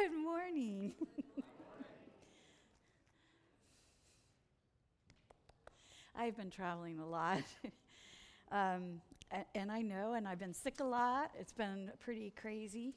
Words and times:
Good 0.00 0.16
morning. 0.16 0.94
I've 6.16 6.34
been 6.38 6.48
traveling 6.48 7.00
a 7.00 7.06
lot. 7.06 7.42
um, 8.50 9.02
and 9.54 9.70
I 9.70 9.82
know, 9.82 10.14
and 10.14 10.26
I've 10.26 10.38
been 10.38 10.54
sick 10.54 10.80
a 10.80 10.84
lot. 10.84 11.32
It's 11.38 11.52
been 11.52 11.90
pretty 12.00 12.32
crazy. 12.40 12.94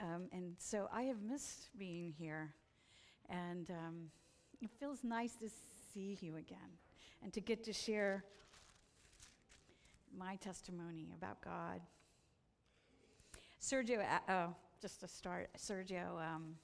Um, 0.00 0.24
and 0.32 0.56
so 0.58 0.88
I 0.92 1.02
have 1.02 1.22
missed 1.22 1.68
being 1.78 2.12
here. 2.18 2.52
And 3.30 3.70
um, 3.70 4.10
it 4.60 4.70
feels 4.80 5.04
nice 5.04 5.36
to 5.36 5.48
see 5.94 6.18
you 6.20 6.38
again 6.38 6.58
and 7.22 7.32
to 7.34 7.40
get 7.40 7.62
to 7.64 7.72
share 7.72 8.24
my 10.18 10.34
testimony 10.36 11.12
about 11.16 11.40
God. 11.40 11.80
Sergio, 13.60 14.00
uh, 14.00 14.18
oh, 14.28 14.56
just 14.82 14.98
to 14.98 15.06
start, 15.06 15.48
Sergio, 15.56 16.20
um, 16.20 16.56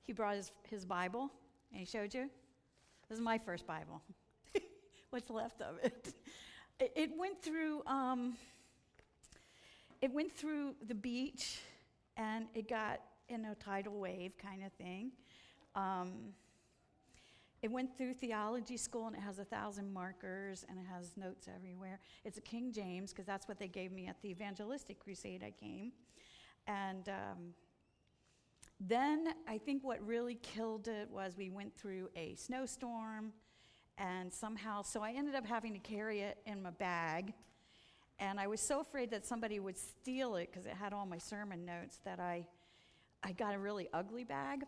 he 0.00 0.14
brought 0.14 0.36
his, 0.36 0.50
his 0.70 0.86
Bible 0.86 1.30
and 1.70 1.80
he 1.80 1.84
showed 1.84 2.14
you. 2.14 2.30
This 3.08 3.18
is 3.18 3.22
my 3.22 3.36
first 3.36 3.66
Bible. 3.66 4.00
What's 5.10 5.28
left 5.28 5.60
of 5.60 5.76
it? 5.84 6.14
It, 6.80 7.10
went 7.18 7.42
through. 7.42 7.82
Um, 7.86 8.38
it 10.00 10.10
went 10.10 10.32
through 10.32 10.74
the 10.88 10.94
beach, 10.94 11.60
and 12.16 12.46
it 12.54 12.68
got 12.68 13.00
in 13.28 13.44
a 13.44 13.54
tidal 13.54 14.00
wave 14.00 14.32
kind 14.38 14.64
of 14.64 14.72
thing. 14.72 15.12
Um, 15.74 16.32
it 17.62 17.70
went 17.70 17.96
through 17.96 18.14
theology 18.14 18.76
school 18.76 19.06
and 19.06 19.14
it 19.14 19.20
has 19.20 19.38
a 19.38 19.44
thousand 19.44 19.92
markers 19.92 20.66
and 20.68 20.78
it 20.78 20.84
has 20.92 21.16
notes 21.16 21.48
everywhere. 21.54 22.00
It's 22.24 22.36
a 22.36 22.40
King 22.40 22.72
James 22.72 23.12
because 23.12 23.24
that's 23.24 23.46
what 23.46 23.60
they 23.60 23.68
gave 23.68 23.92
me 23.92 24.08
at 24.08 24.20
the 24.20 24.30
evangelistic 24.30 24.98
crusade 24.98 25.44
I 25.44 25.52
came. 25.52 25.92
And 26.66 27.08
um, 27.08 27.54
then 28.80 29.28
I 29.46 29.58
think 29.58 29.84
what 29.84 30.04
really 30.04 30.34
killed 30.42 30.88
it 30.88 31.08
was 31.08 31.36
we 31.36 31.50
went 31.50 31.76
through 31.76 32.10
a 32.16 32.34
snowstorm 32.34 33.32
and 33.96 34.32
somehow, 34.32 34.82
so 34.82 35.00
I 35.02 35.12
ended 35.12 35.36
up 35.36 35.46
having 35.46 35.72
to 35.72 35.78
carry 35.78 36.20
it 36.20 36.38
in 36.46 36.62
my 36.62 36.70
bag. 36.70 37.32
And 38.18 38.40
I 38.40 38.48
was 38.48 38.60
so 38.60 38.80
afraid 38.80 39.10
that 39.12 39.24
somebody 39.24 39.60
would 39.60 39.78
steal 39.78 40.34
it 40.34 40.50
because 40.50 40.66
it 40.66 40.72
had 40.72 40.92
all 40.92 41.06
my 41.06 41.18
sermon 41.18 41.64
notes 41.64 42.00
that 42.04 42.18
I, 42.18 42.44
I 43.22 43.32
got 43.32 43.54
a 43.54 43.58
really 43.58 43.88
ugly 43.92 44.24
bag 44.24 44.64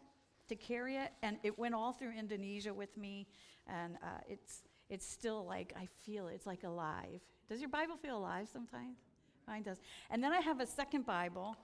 to 0.49 0.57
carry 0.57 0.97
it, 0.97 1.13
and 1.23 1.39
it 1.43 1.59
went 1.59 1.75
all 1.75 1.93
through 1.93 2.13
Indonesia 2.19 2.73
with 2.73 2.97
me, 2.97 3.27
and 3.67 3.97
uh, 4.03 4.21
it's 4.29 4.63
it's 4.91 5.07
still 5.07 5.45
like 5.47 5.73
I 5.77 5.89
feel 6.05 6.29
it's 6.29 6.47
like 6.47 6.65
alive. 6.65 7.21
Does 7.49 7.61
your 7.61 7.71
Bible 7.71 7.97
feel 7.97 8.19
alive 8.19 8.49
sometimes? 8.53 8.99
Mine 9.47 9.63
does. 9.63 9.79
And 10.11 10.23
then 10.23 10.33
I 10.33 10.41
have 10.41 10.61
a 10.61 10.67
second 10.67 11.05
Bible, 11.05 11.57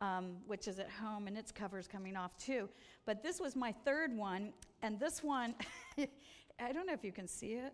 um, 0.00 0.36
which 0.46 0.66
is 0.68 0.78
at 0.78 0.90
home, 0.90 1.26
and 1.26 1.36
its 1.36 1.52
cover's 1.52 1.86
coming 1.86 2.16
off 2.16 2.36
too. 2.36 2.68
But 3.06 3.22
this 3.22 3.40
was 3.40 3.54
my 3.54 3.72
third 3.84 4.16
one, 4.16 4.52
and 4.82 4.98
this 4.98 5.22
one, 5.22 5.54
I 5.98 6.72
don't 6.72 6.86
know 6.86 6.92
if 6.92 7.04
you 7.04 7.12
can 7.12 7.28
see 7.28 7.52
it. 7.52 7.72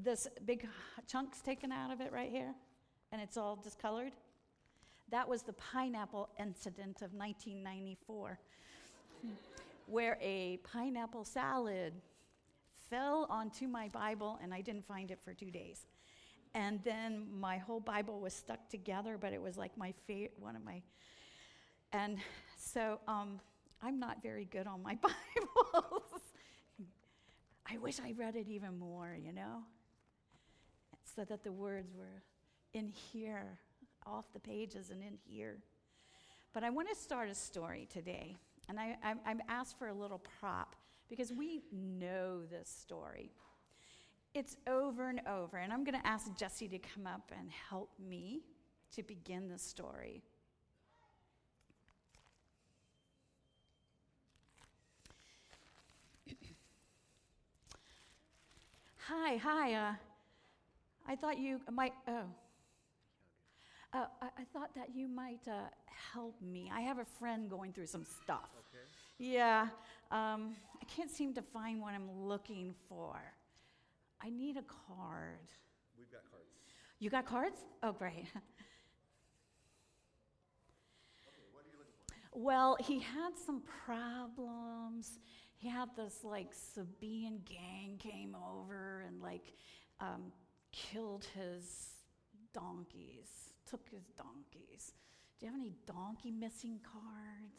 This 0.00 0.26
big 0.46 0.66
chunk's 1.06 1.42
taken 1.42 1.70
out 1.70 1.92
of 1.92 2.00
it 2.00 2.12
right 2.12 2.30
here, 2.30 2.54
and 3.12 3.20
it's 3.20 3.36
all 3.36 3.56
discolored. 3.56 4.12
That 5.12 5.28
was 5.28 5.42
the 5.42 5.52
pineapple 5.52 6.30
incident 6.40 7.02
of 7.02 7.12
1994, 7.12 8.38
where 9.84 10.16
a 10.22 10.58
pineapple 10.64 11.26
salad 11.26 11.92
fell 12.88 13.26
onto 13.28 13.68
my 13.68 13.88
Bible 13.88 14.38
and 14.42 14.54
I 14.54 14.62
didn't 14.62 14.86
find 14.86 15.10
it 15.10 15.18
for 15.22 15.34
two 15.34 15.50
days. 15.50 15.84
And 16.54 16.80
then 16.82 17.26
my 17.38 17.58
whole 17.58 17.78
Bible 17.78 18.20
was 18.20 18.32
stuck 18.32 18.70
together, 18.70 19.18
but 19.20 19.34
it 19.34 19.42
was 19.42 19.58
like 19.58 19.76
my 19.76 19.92
favorite, 20.06 20.32
one 20.38 20.56
of 20.56 20.64
my. 20.64 20.80
And 21.92 22.16
so 22.56 22.98
um, 23.06 23.38
I'm 23.82 24.00
not 24.00 24.22
very 24.22 24.46
good 24.46 24.66
on 24.66 24.82
my 24.82 24.94
Bibles. 25.02 26.22
I 27.70 27.76
wish 27.76 28.00
I 28.00 28.14
read 28.16 28.34
it 28.34 28.48
even 28.48 28.78
more, 28.78 29.14
you 29.22 29.34
know, 29.34 29.58
so 31.14 31.24
that 31.24 31.44
the 31.44 31.52
words 31.52 31.92
were 31.94 32.22
in 32.72 32.88
here 32.88 33.58
off 34.06 34.32
the 34.32 34.40
pages 34.40 34.90
and 34.90 35.02
in 35.02 35.18
here. 35.24 35.58
But 36.52 36.64
I 36.64 36.70
want 36.70 36.88
to 36.88 36.94
start 36.94 37.28
a 37.30 37.34
story 37.34 37.88
today. 37.90 38.36
And 38.68 38.78
I, 38.78 38.96
I'm, 39.02 39.20
I'm 39.26 39.40
asked 39.48 39.78
for 39.78 39.88
a 39.88 39.94
little 39.94 40.22
prop 40.40 40.76
because 41.08 41.32
we 41.32 41.62
know 41.72 42.44
this 42.44 42.68
story. 42.68 43.32
It's 44.34 44.56
over 44.66 45.08
and 45.08 45.20
over. 45.26 45.58
And 45.58 45.72
I'm 45.72 45.84
going 45.84 46.00
to 46.00 46.06
ask 46.06 46.34
Jesse 46.36 46.68
to 46.68 46.78
come 46.78 47.06
up 47.06 47.32
and 47.38 47.50
help 47.50 47.90
me 47.98 48.42
to 48.94 49.02
begin 49.02 49.48
the 49.48 49.58
story. 49.58 50.22
hi, 58.96 59.36
hi. 59.36 59.74
Uh, 59.74 59.92
I 61.06 61.16
thought 61.16 61.38
you 61.38 61.60
might. 61.70 61.92
Oh, 62.08 62.24
uh, 63.92 64.06
I, 64.20 64.26
I, 64.38 64.44
thought 64.52 64.74
that 64.74 64.94
you 64.94 65.06
might 65.06 65.46
uh, 65.46 65.68
help 66.12 66.40
me. 66.40 66.70
I 66.72 66.80
have 66.80 66.98
a 66.98 67.04
friend 67.04 67.50
going 67.50 67.72
through 67.72 67.86
some 67.86 68.04
stuff. 68.04 68.48
Okay. 68.58 68.84
Yeah, 69.18 69.68
um, 70.10 70.56
I 70.80 70.84
can't 70.86 71.10
seem 71.10 71.34
to 71.34 71.42
find 71.42 71.80
what 71.80 71.94
I'm 71.94 72.10
looking 72.10 72.74
for. 72.88 73.20
I 74.22 74.30
need 74.30 74.56
a 74.56 74.62
card. 74.62 75.52
We've 75.98 76.10
got 76.10 76.22
cards. 76.30 76.46
You 77.00 77.10
got 77.10 77.26
cards? 77.26 77.58
Oh, 77.82 77.92
great. 77.92 78.14
okay, 78.14 78.24
what 81.52 81.64
are 81.64 81.70
you 81.70 81.78
looking 81.78 81.94
for? 82.08 82.38
Well, 82.38 82.76
he 82.80 82.98
had 82.98 83.36
some 83.44 83.62
problems. 83.84 85.18
He 85.56 85.68
had 85.68 85.90
this 85.96 86.24
like 86.24 86.52
Sabean 86.54 87.44
gang 87.44 87.98
came 87.98 88.34
over 88.34 89.04
and 89.06 89.20
like 89.20 89.52
um, 90.00 90.32
killed 90.72 91.26
his 91.34 91.90
donkeys 92.54 93.51
took 93.72 93.88
his 93.90 94.04
donkeys. 94.18 94.92
Do 95.40 95.46
you 95.46 95.52
have 95.52 95.58
any 95.58 95.72
donkey 95.86 96.30
missing 96.30 96.78
cards? 96.84 97.56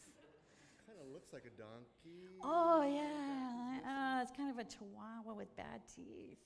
Kind 0.85 0.99
of 1.01 1.11
looks 1.11 1.33
like 1.33 1.43
a 1.49 1.53
donkey. 1.57 2.37
Oh, 2.43 2.85
yeah. 2.85 3.81
Uh, 3.81 4.21
it's 4.21 4.31
kind 4.37 4.51
of 4.51 4.59
a 4.59 4.63
chihuahua 4.63 5.33
with 5.33 5.49
bad 5.57 5.81
teeth. 5.95 6.37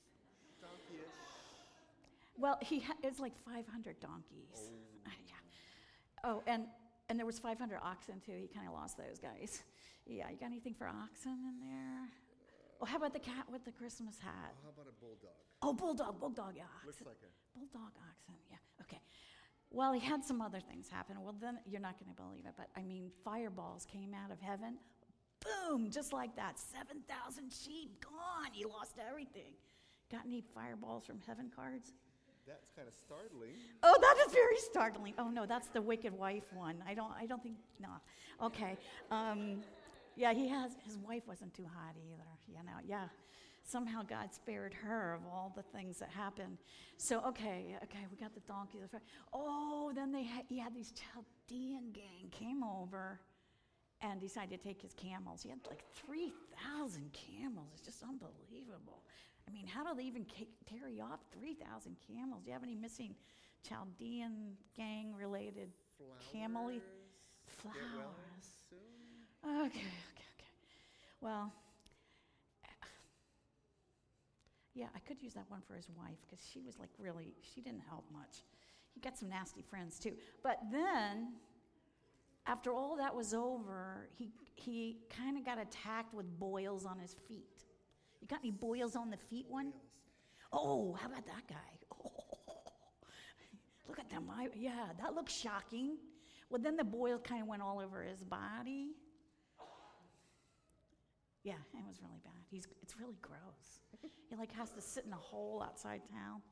Donkey-ish. 0.62 1.04
Well, 2.38 2.56
he 2.62 2.80
ha- 2.80 2.96
it's 3.02 3.20
like 3.20 3.34
500 3.44 4.00
donkeys. 4.00 4.56
Oh. 4.56 5.06
Uh, 5.06 5.10
yeah. 5.26 6.24
Oh, 6.24 6.42
and 6.46 6.64
and 7.10 7.18
there 7.18 7.26
was 7.26 7.38
500 7.38 7.78
oxen 7.82 8.20
too. 8.24 8.32
He 8.40 8.48
kind 8.48 8.66
of 8.68 8.74
lost 8.74 8.96
those 8.96 9.18
guys. 9.18 9.62
Yeah, 10.06 10.28
you 10.30 10.36
got 10.36 10.46
anything 10.46 10.74
for 10.74 10.86
oxen 10.88 11.32
in 11.44 11.56
there? 11.60 12.08
Oh, 12.80 12.86
how 12.86 12.96
about 12.96 13.12
the 13.12 13.18
cat 13.18 13.44
with 13.50 13.64
the 13.64 13.72
Christmas 13.72 14.16
hat? 14.20 14.52
Oh, 14.52 14.64
how 14.64 14.70
about 14.70 14.88
a 14.88 14.96
bulldog? 15.00 15.36
Oh, 15.62 15.72
bulldog, 15.72 16.20
bulldog, 16.20 16.52
yeah. 16.56 16.64
Oxen. 16.64 16.86
Looks 16.86 17.02
like 17.04 17.20
a 17.24 17.32
bulldog 17.58 17.92
oxen. 17.96 18.34
Yeah. 18.50 18.56
Okay. 18.82 19.00
Well, 19.70 19.92
he 19.92 20.00
had 20.00 20.24
some 20.24 20.40
other 20.40 20.60
things 20.60 20.88
happen. 20.88 21.16
Well, 21.20 21.34
then 21.38 21.58
you're 21.66 21.80
not 21.80 21.98
going 21.98 22.14
to 22.14 22.22
believe 22.22 22.46
it, 22.46 22.54
but 22.56 22.68
I 22.76 22.82
mean, 22.82 23.10
fireballs 23.24 23.86
came 23.90 24.14
out 24.14 24.30
of 24.30 24.40
heaven. 24.40 24.78
Boom, 25.40 25.90
just 25.90 26.12
like 26.12 26.34
that. 26.36 26.58
7,000 26.58 27.52
sheep 27.52 28.02
gone. 28.02 28.52
He 28.52 28.64
lost 28.64 28.94
everything. 29.08 29.52
Got 30.10 30.22
any 30.26 30.42
fireballs 30.54 31.04
from 31.04 31.20
heaven 31.26 31.50
cards? 31.54 31.92
That's 32.46 32.70
kind 32.74 32.88
of 32.88 32.94
startling. 32.94 33.52
Oh, 33.82 33.96
that 34.00 34.16
is 34.26 34.32
very 34.32 34.56
startling. 34.56 35.12
Oh 35.18 35.28
no, 35.28 35.44
that's 35.44 35.68
the 35.68 35.82
wicked 35.82 36.16
wife 36.16 36.44
one. 36.54 36.82
I 36.88 36.94
don't. 36.94 37.12
I 37.12 37.26
don't 37.26 37.42
think. 37.42 37.56
No. 37.78 37.88
Okay. 38.42 38.78
Um, 39.10 39.60
yeah, 40.16 40.32
he 40.32 40.48
has. 40.48 40.72
His 40.86 40.96
wife 40.96 41.24
wasn't 41.28 41.52
too 41.52 41.66
hot 41.66 41.94
either. 41.94 42.24
You 42.48 42.64
know. 42.64 42.78
Yeah 42.86 43.08
somehow 43.68 44.02
God 44.02 44.32
spared 44.32 44.72
her 44.74 45.14
of 45.14 45.20
all 45.30 45.52
the 45.54 45.62
things 45.62 45.98
that 45.98 46.08
happened. 46.08 46.58
So, 46.96 47.20
okay, 47.26 47.76
okay, 47.82 48.06
we 48.10 48.16
got 48.16 48.34
the 48.34 48.40
donkey. 48.40 48.78
Oh, 49.32 49.92
then 49.94 50.10
they 50.10 50.22
had, 50.22 50.44
he 50.48 50.58
had 50.58 50.74
these 50.74 50.92
Chaldean 50.92 51.92
gang 51.92 52.30
came 52.30 52.62
over 52.62 53.20
and 54.00 54.20
decided 54.20 54.62
to 54.62 54.68
take 54.68 54.80
his 54.80 54.94
camels. 54.94 55.42
He 55.42 55.50
had 55.50 55.58
like 55.68 55.84
3,000 56.06 57.12
camels. 57.12 57.68
It's 57.74 57.82
just 57.82 58.02
unbelievable. 58.02 59.02
I 59.46 59.50
mean, 59.52 59.66
how 59.66 59.84
do 59.84 59.94
they 59.96 60.04
even 60.06 60.24
carry 60.66 61.00
off 61.00 61.20
3,000 61.38 61.96
camels? 62.06 62.42
Do 62.44 62.48
you 62.48 62.52
have 62.54 62.62
any 62.62 62.74
missing 62.74 63.14
Chaldean 63.68 64.56
gang 64.76 65.14
related 65.14 65.70
camel 66.32 66.70
flowers? 67.46 67.74
Okay, 69.44 69.64
okay, 69.66 70.28
okay. 70.36 70.52
Well, 71.20 71.52
Yeah, 74.78 74.86
I 74.94 75.00
could 75.00 75.20
use 75.20 75.34
that 75.34 75.46
one 75.48 75.60
for 75.66 75.74
his 75.74 75.88
wife 75.98 76.18
because 76.24 76.46
she 76.48 76.60
was 76.60 76.78
like 76.78 76.90
really, 77.00 77.34
she 77.42 77.60
didn't 77.60 77.82
help 77.88 78.04
much. 78.12 78.44
He 78.94 79.00
got 79.00 79.18
some 79.18 79.28
nasty 79.28 79.60
friends 79.60 79.98
too. 79.98 80.12
But 80.44 80.60
then, 80.70 81.32
after 82.46 82.72
all 82.72 82.96
that 82.96 83.12
was 83.12 83.34
over, 83.34 84.08
he, 84.16 84.30
he 84.54 84.98
kind 85.10 85.36
of 85.36 85.44
got 85.44 85.58
attacked 85.58 86.14
with 86.14 86.26
boils 86.38 86.86
on 86.86 86.96
his 87.00 87.16
feet. 87.26 87.64
You 88.20 88.28
got 88.28 88.38
any 88.38 88.52
boils 88.52 88.94
on 88.94 89.10
the 89.10 89.16
feet 89.16 89.46
one? 89.48 89.72
Oh, 90.52 90.96
how 91.00 91.08
about 91.08 91.26
that 91.26 91.48
guy? 91.48 91.56
Oh, 91.92 92.12
look 93.88 93.98
at 93.98 94.08
them. 94.08 94.30
I, 94.30 94.46
yeah, 94.54 94.90
that 95.02 95.12
looks 95.16 95.32
shocking. 95.32 95.96
Well, 96.50 96.62
then 96.62 96.76
the 96.76 96.84
boil 96.84 97.18
kind 97.18 97.42
of 97.42 97.48
went 97.48 97.62
all 97.62 97.80
over 97.80 98.04
his 98.04 98.22
body. 98.22 98.92
Yeah, 101.48 101.54
it 101.72 101.86
was 101.88 101.96
really 102.02 102.20
bad. 102.22 102.44
He's, 102.50 102.68
it's 102.82 103.00
really 103.00 103.16
gross. 103.22 103.80
he 104.28 104.36
like 104.36 104.52
has 104.52 104.68
to 104.72 104.82
sit 104.82 105.06
in 105.06 105.14
a 105.14 105.16
hole 105.16 105.62
outside 105.64 106.02
town. 106.12 106.42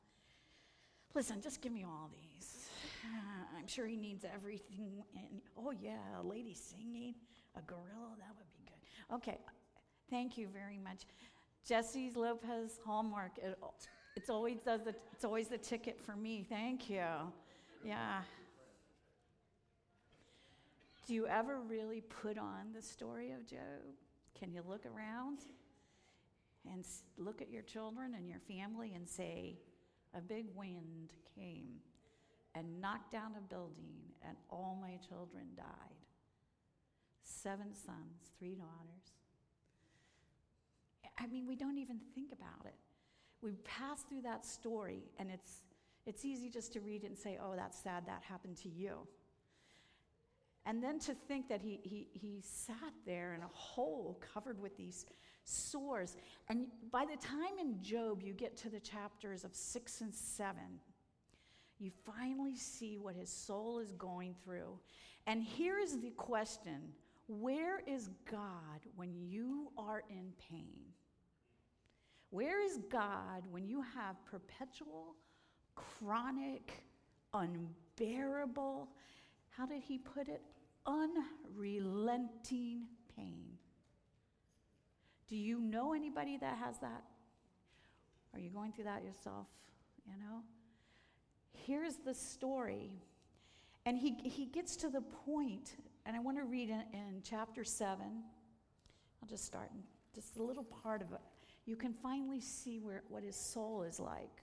Listen, 1.13 1.39
just 1.39 1.61
give 1.61 1.71
me 1.71 1.83
all 1.83 2.09
these. 2.15 2.67
I'm 3.55 3.67
sure 3.67 3.85
he 3.85 3.95
needs 3.95 4.25
everything. 4.25 5.03
And, 5.15 5.39
oh, 5.55 5.71
yeah, 5.79 5.99
a 6.19 6.23
lady 6.25 6.55
singing, 6.55 7.13
a 7.55 7.61
gorilla, 7.61 8.15
that 8.17 8.33
would 8.39 8.47
be 8.57 8.65
good. 8.65 9.15
Okay, 9.15 9.37
thank 10.09 10.35
you 10.35 10.47
very 10.51 10.79
much. 10.79 11.05
Jesse's 11.63 12.15
Lopez 12.15 12.79
Hallmark. 12.83 13.37
It, 13.37 13.55
it's 14.15 14.31
always 14.31 14.57
does 14.65 14.81
the, 14.83 14.95
it's 15.13 15.23
always 15.23 15.47
the 15.47 15.59
ticket 15.59 16.01
for 16.01 16.15
me. 16.15 16.43
Thank 16.49 16.89
you. 16.89 17.05
Yeah. 17.85 18.21
Do 21.05 21.13
you 21.13 21.27
ever 21.27 21.59
really 21.59 22.01
put 22.01 22.39
on 22.39 22.73
the 22.73 22.81
story 22.81 23.29
of 23.29 23.45
Job? 23.45 23.59
Can 24.37 24.51
you 24.51 24.61
look 24.67 24.85
around 24.85 25.39
and 26.71 26.85
look 27.17 27.41
at 27.41 27.49
your 27.49 27.63
children 27.63 28.13
and 28.15 28.29
your 28.29 28.39
family 28.39 28.93
and 28.93 29.07
say, 29.07 29.57
a 30.13 30.21
big 30.21 30.45
wind 30.55 31.11
came 31.35 31.67
and 32.55 32.79
knocked 32.79 33.11
down 33.11 33.33
a 33.37 33.41
building, 33.41 33.95
and 34.27 34.35
all 34.49 34.77
my 34.81 34.97
children 35.07 35.45
died? 35.55 35.65
Seven 37.23 37.73
sons, 37.73 38.31
three 38.37 38.55
daughters. 38.55 39.13
I 41.19 41.27
mean, 41.27 41.47
we 41.47 41.55
don't 41.55 41.77
even 41.77 41.99
think 42.13 42.31
about 42.31 42.65
it. 42.65 42.75
We 43.41 43.53
pass 43.63 44.03
through 44.03 44.21
that 44.21 44.45
story, 44.45 45.03
and 45.19 45.29
it's, 45.31 45.61
it's 46.05 46.25
easy 46.25 46.49
just 46.49 46.73
to 46.73 46.79
read 46.79 47.03
it 47.03 47.07
and 47.07 47.17
say, 47.17 47.37
oh, 47.41 47.53
that's 47.55 47.77
sad, 47.77 48.05
that 48.07 48.23
happened 48.23 48.57
to 48.57 48.69
you. 48.69 49.07
And 50.67 50.83
then 50.83 50.99
to 50.99 51.13
think 51.13 51.47
that 51.47 51.61
he, 51.61 51.79
he, 51.81 52.09
he 52.11 52.41
sat 52.43 52.93
there 53.05 53.33
in 53.33 53.41
a 53.41 53.47
hole 53.53 54.19
covered 54.33 54.61
with 54.61 54.75
these 54.75 55.05
sores. 55.45 56.17
And 56.49 56.67
by 56.91 57.05
the 57.05 57.15
time 57.15 57.57
in 57.57 57.81
Job 57.81 58.21
you 58.21 58.33
get 58.33 58.57
to 58.57 58.69
the 58.69 58.81
chapters 58.81 59.45
of 59.45 59.55
six 59.55 60.01
and 60.01 60.13
seven, 60.13 60.81
you 61.79 61.89
finally 62.05 62.57
see 62.57 62.97
what 62.97 63.15
his 63.15 63.29
soul 63.29 63.79
is 63.79 63.93
going 63.93 64.35
through. 64.43 64.77
And 65.25 65.41
here 65.41 65.79
is 65.79 66.01
the 66.01 66.09
question 66.11 66.91
Where 67.27 67.79
is 67.87 68.09
God 68.29 68.81
when 68.97 69.13
you 69.15 69.71
are 69.77 70.03
in 70.09 70.33
pain? 70.49 70.79
Where 72.29 72.61
is 72.61 72.79
God 72.89 73.43
when 73.49 73.65
you 73.69 73.81
have 73.95 74.17
perpetual, 74.25 75.15
chronic, 75.75 76.83
unbearable, 77.33 78.89
how 79.57 79.65
did 79.65 79.81
he 79.81 79.97
put 79.97 80.27
it? 80.27 80.41
Unrelenting 80.87 82.87
pain. 83.15 83.57
Do 85.27 85.35
you 85.35 85.59
know 85.59 85.93
anybody 85.93 86.37
that 86.37 86.57
has 86.57 86.79
that? 86.79 87.03
Are 88.33 88.39
you 88.39 88.49
going 88.49 88.71
through 88.71 88.85
that 88.85 89.03
yourself? 89.03 89.47
You 90.05 90.13
know? 90.17 90.41
Here's 91.51 91.97
the 91.97 92.13
story. 92.13 92.91
And 93.85 93.97
he, 93.97 94.15
he 94.23 94.45
gets 94.45 94.75
to 94.77 94.89
the 94.89 95.01
point, 95.01 95.75
and 96.05 96.15
I 96.15 96.19
want 96.19 96.37
to 96.37 96.43
read 96.43 96.69
in, 96.69 96.83
in 96.93 97.21
chapter 97.23 97.63
7. 97.63 98.05
I'll 99.21 99.29
just 99.29 99.45
start 99.45 99.69
in 99.73 99.81
just 100.13 100.37
a 100.37 100.43
little 100.43 100.63
part 100.63 101.01
of 101.01 101.11
it. 101.11 101.19
You 101.65 101.75
can 101.75 101.93
finally 101.93 102.41
see 102.41 102.79
where, 102.79 103.03
what 103.09 103.23
his 103.23 103.35
soul 103.35 103.83
is 103.83 103.99
like. 103.99 104.41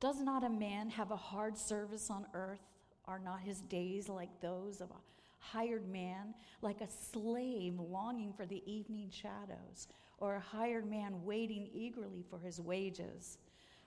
Does 0.00 0.20
not 0.20 0.44
a 0.44 0.48
man 0.48 0.90
have 0.90 1.10
a 1.10 1.16
hard 1.16 1.56
service 1.56 2.10
on 2.10 2.26
earth? 2.34 2.75
Are 3.08 3.18
not 3.18 3.40
his 3.40 3.60
days 3.60 4.08
like 4.08 4.40
those 4.40 4.80
of 4.80 4.90
a 4.90 5.00
hired 5.38 5.88
man, 5.88 6.34
like 6.60 6.80
a 6.80 6.88
slave 7.12 7.78
longing 7.78 8.32
for 8.32 8.46
the 8.46 8.62
evening 8.66 9.10
shadows, 9.10 9.88
or 10.18 10.34
a 10.34 10.40
hired 10.40 10.88
man 10.88 11.24
waiting 11.24 11.68
eagerly 11.72 12.24
for 12.28 12.38
his 12.38 12.60
wages? 12.60 13.38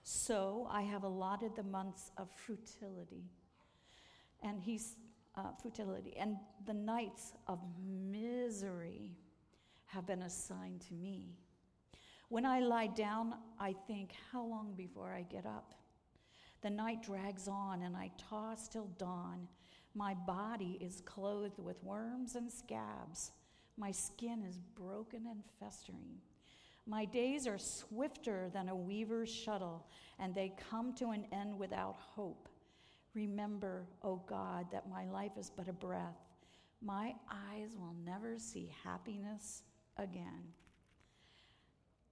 So 0.02 0.66
I 0.70 0.82
have 0.82 1.04
allotted 1.04 1.54
the 1.54 1.62
months 1.62 2.10
of 2.16 2.28
futility. 2.30 3.24
And 4.42 4.58
he's 4.58 4.96
uh, 5.36 5.52
futility, 5.60 6.16
and 6.16 6.36
the 6.66 6.74
nights 6.74 7.32
of 7.46 7.58
misery 8.10 9.12
have 9.86 10.06
been 10.06 10.22
assigned 10.22 10.80
to 10.88 10.94
me. 10.94 11.36
When 12.28 12.46
I 12.46 12.60
lie 12.60 12.86
down, 12.86 13.34
I 13.58 13.74
think, 13.86 14.12
how 14.32 14.44
long 14.44 14.74
before 14.76 15.12
I 15.12 15.22
get 15.22 15.46
up? 15.46 15.74
The 16.62 16.70
night 16.70 17.02
drags 17.02 17.48
on, 17.48 17.82
and 17.82 17.96
I 17.96 18.10
toss 18.18 18.68
till 18.68 18.88
dawn. 18.98 19.48
My 19.94 20.14
body 20.14 20.78
is 20.80 21.02
clothed 21.04 21.58
with 21.58 21.82
worms 21.82 22.34
and 22.34 22.50
scabs. 22.50 23.32
My 23.76 23.90
skin 23.90 24.44
is 24.46 24.58
broken 24.58 25.26
and 25.26 25.42
festering. 25.58 26.18
My 26.86 27.04
days 27.04 27.46
are 27.46 27.58
swifter 27.58 28.50
than 28.52 28.68
a 28.68 28.74
weaver's 28.74 29.32
shuttle, 29.32 29.86
and 30.18 30.34
they 30.34 30.52
come 30.70 30.92
to 30.94 31.10
an 31.10 31.24
end 31.32 31.58
without 31.58 31.96
hope. 31.98 32.48
Remember, 33.14 33.86
O 34.02 34.10
oh 34.10 34.22
God, 34.26 34.66
that 34.70 34.88
my 34.88 35.06
life 35.06 35.32
is 35.38 35.50
but 35.50 35.68
a 35.68 35.72
breath. 35.72 36.18
My 36.82 37.14
eyes 37.30 37.70
will 37.76 37.94
never 38.04 38.38
see 38.38 38.72
happiness 38.84 39.62
again. 39.96 40.52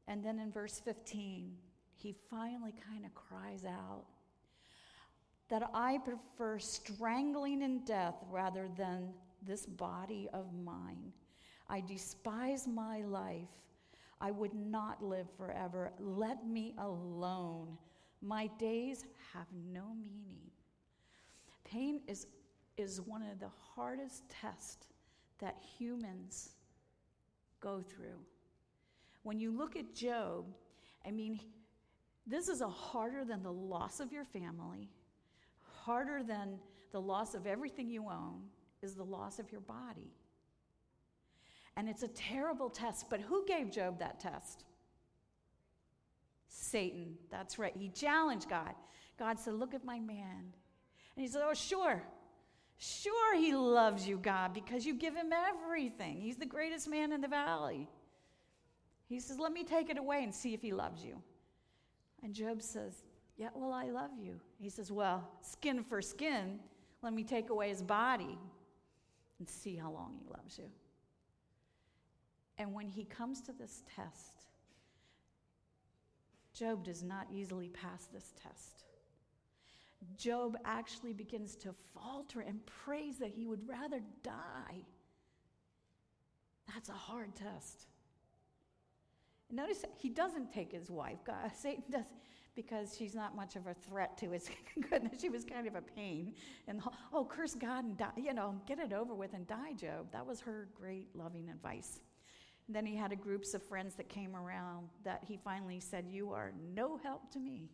And 0.06 0.24
then 0.24 0.38
in 0.38 0.50
verse 0.50 0.80
15, 0.84 1.52
he 1.96 2.14
finally 2.30 2.74
kind 2.86 3.04
of 3.04 3.14
cries 3.14 3.64
out 3.64 4.04
that 5.48 5.70
I 5.72 5.98
prefer 5.98 6.58
strangling 6.58 7.62
in 7.62 7.80
death 7.80 8.16
rather 8.30 8.68
than 8.76 9.12
this 9.42 9.64
body 9.64 10.28
of 10.32 10.46
mine. 10.52 11.12
I 11.68 11.80
despise 11.80 12.66
my 12.66 13.02
life. 13.02 13.48
I 14.20 14.30
would 14.30 14.54
not 14.54 15.02
live 15.02 15.26
forever. 15.36 15.92
Let 15.98 16.46
me 16.46 16.74
alone. 16.78 17.78
My 18.20 18.48
days 18.58 19.04
have 19.32 19.46
no 19.72 19.94
meaning. 19.94 20.50
Pain 21.64 22.00
is, 22.08 22.26
is 22.76 23.00
one 23.00 23.22
of 23.22 23.38
the 23.38 23.50
hardest 23.74 24.28
tests 24.28 24.86
that 25.38 25.56
humans 25.78 26.50
go 27.60 27.80
through. 27.80 28.18
When 29.22 29.38
you 29.38 29.50
look 29.50 29.76
at 29.76 29.94
Job, 29.94 30.46
I 31.06 31.10
mean, 31.10 31.40
this 32.26 32.48
is 32.48 32.60
a 32.60 32.68
harder 32.68 33.24
than 33.24 33.42
the 33.42 33.52
loss 33.52 34.00
of 34.00 34.12
your 34.12 34.24
family 34.24 34.90
harder 35.84 36.22
than 36.22 36.58
the 36.92 37.00
loss 37.00 37.34
of 37.34 37.46
everything 37.46 37.88
you 37.88 38.06
own 38.10 38.42
is 38.82 38.94
the 38.94 39.05
loss 39.05 39.38
of 39.38 39.50
your 39.50 39.60
body. 39.60 40.12
And 41.76 41.88
it's 41.88 42.03
a 42.03 42.08
terrible 42.08 42.70
test, 42.70 43.06
but 43.08 43.20
who 43.20 43.46
gave 43.46 43.70
Job 43.70 43.98
that 44.00 44.19
test? 44.19 44.64
Satan. 46.48 47.14
That's 47.31 47.58
right. 47.58 47.72
He 47.76 47.88
challenged 47.88 48.48
God. 48.48 48.74
God 49.19 49.38
said, 49.38 49.55
Look 49.55 49.74
at 49.74 49.84
my 49.84 49.98
man. 49.98 50.53
And 51.17 51.24
he 51.24 51.29
said, 51.29 51.43
Oh, 51.44 51.55
sure. 51.55 52.03
Sure, 52.81 53.36
he 53.36 53.55
loves 53.55 54.06
you, 54.06 54.19
God, 54.19 54.55
because 54.55 54.86
you 54.86 54.94
give 54.94 55.14
him 55.14 55.32
everything. 55.32 56.20
He's 56.20 56.36
the 56.36 56.46
greatest 56.46 56.88
man 56.88 57.12
in 57.12 57.20
the 57.20 57.26
valley. 57.29 57.88
He 59.08 59.19
says, 59.19 59.38
Let 59.38 59.53
me 59.53 59.64
take 59.64 59.91
it 59.91 59.98
away 59.98 60.22
and 60.22 60.34
see 60.34 60.55
if 60.55 60.62
he 60.62 60.72
loves 60.72 61.05
you. 61.05 61.20
And 62.22 62.34
Job 62.34 62.62
says, 62.62 63.05
yeah, 63.38 63.50
well, 63.54 63.72
I 63.72 63.90
love 63.90 64.10
you. 64.20 64.40
He 64.58 64.68
says, 64.68 64.90
Well, 64.90 65.26
skin 65.40 65.84
for 65.84 66.02
skin, 66.02 66.58
let 67.02 67.14
me 67.14 67.22
take 67.22 67.50
away 67.50 67.68
his 67.68 67.82
body 67.82 68.36
and 69.38 69.48
see 69.48 69.76
how 69.76 69.92
long 69.92 70.18
he 70.18 70.28
loves 70.28 70.58
you. 70.58 70.64
And 72.58 72.74
when 72.74 72.88
he 72.88 73.04
comes 73.04 73.40
to 73.42 73.52
this 73.52 73.84
test, 73.94 74.46
Job 76.52 76.82
does 76.82 77.04
not 77.04 77.28
easily 77.32 77.68
pass 77.68 78.08
this 78.12 78.32
test. 78.42 78.82
Job 80.16 80.56
actually 80.64 81.12
begins 81.12 81.54
to 81.56 81.72
falter 81.94 82.40
and 82.40 82.58
prays 82.66 83.18
that 83.18 83.30
he 83.30 83.46
would 83.46 83.68
rather 83.68 84.00
die. 84.24 84.84
That's 86.72 86.88
a 86.88 86.92
hard 86.92 87.36
test. 87.36 87.86
Notice 89.50 89.84
he 89.96 90.08
doesn't 90.08 90.52
take 90.52 90.72
his 90.72 90.90
wife. 90.90 91.18
God, 91.24 91.52
Satan 91.56 91.84
does 91.90 92.04
because 92.58 92.96
she's 92.98 93.15
not 93.15 93.36
much 93.36 93.55
of 93.55 93.69
a 93.69 93.74
threat 93.74 94.19
to 94.19 94.32
his 94.32 94.50
goodness. 94.91 95.20
She 95.20 95.29
was 95.29 95.44
kind 95.44 95.69
of 95.69 95.77
a 95.77 95.81
pain. 95.81 96.34
And, 96.67 96.82
oh, 97.12 97.24
curse 97.24 97.55
God 97.55 97.84
and 97.84 97.96
die, 97.96 98.10
you 98.17 98.34
know, 98.34 98.60
get 98.67 98.81
it 98.81 98.93
over 98.93 99.15
with 99.15 99.32
and 99.32 99.46
die, 99.46 99.74
Job. 99.74 100.10
That 100.10 100.27
was 100.27 100.41
her 100.41 100.67
great 100.74 101.06
loving 101.15 101.50
advice. 101.50 102.00
And 102.67 102.74
then 102.74 102.84
he 102.84 102.96
had 102.96 103.12
a 103.12 103.17
groups 103.17 103.55
of 103.55 103.62
friends 103.62 103.94
that 103.94 104.08
came 104.08 104.34
around 104.34 104.88
that 105.05 105.22
he 105.24 105.36
finally 105.36 105.79
said, 105.79 106.06
You 106.10 106.32
are 106.32 106.53
no 106.74 106.96
help 106.96 107.31
to 107.34 107.38
me. 107.38 107.70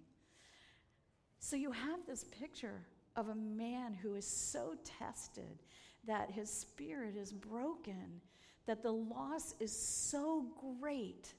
So 1.38 1.56
you 1.56 1.72
have 1.72 2.00
this 2.06 2.24
picture 2.24 2.82
of 3.16 3.30
a 3.30 3.34
man 3.34 3.94
who 3.94 4.16
is 4.16 4.26
so 4.26 4.74
tested 4.84 5.62
that 6.06 6.30
his 6.30 6.50
spirit 6.50 7.16
is 7.16 7.32
broken, 7.32 8.20
that 8.66 8.82
the 8.82 8.92
loss 8.92 9.54
is 9.60 9.72
so 9.72 10.44
great 10.78 11.32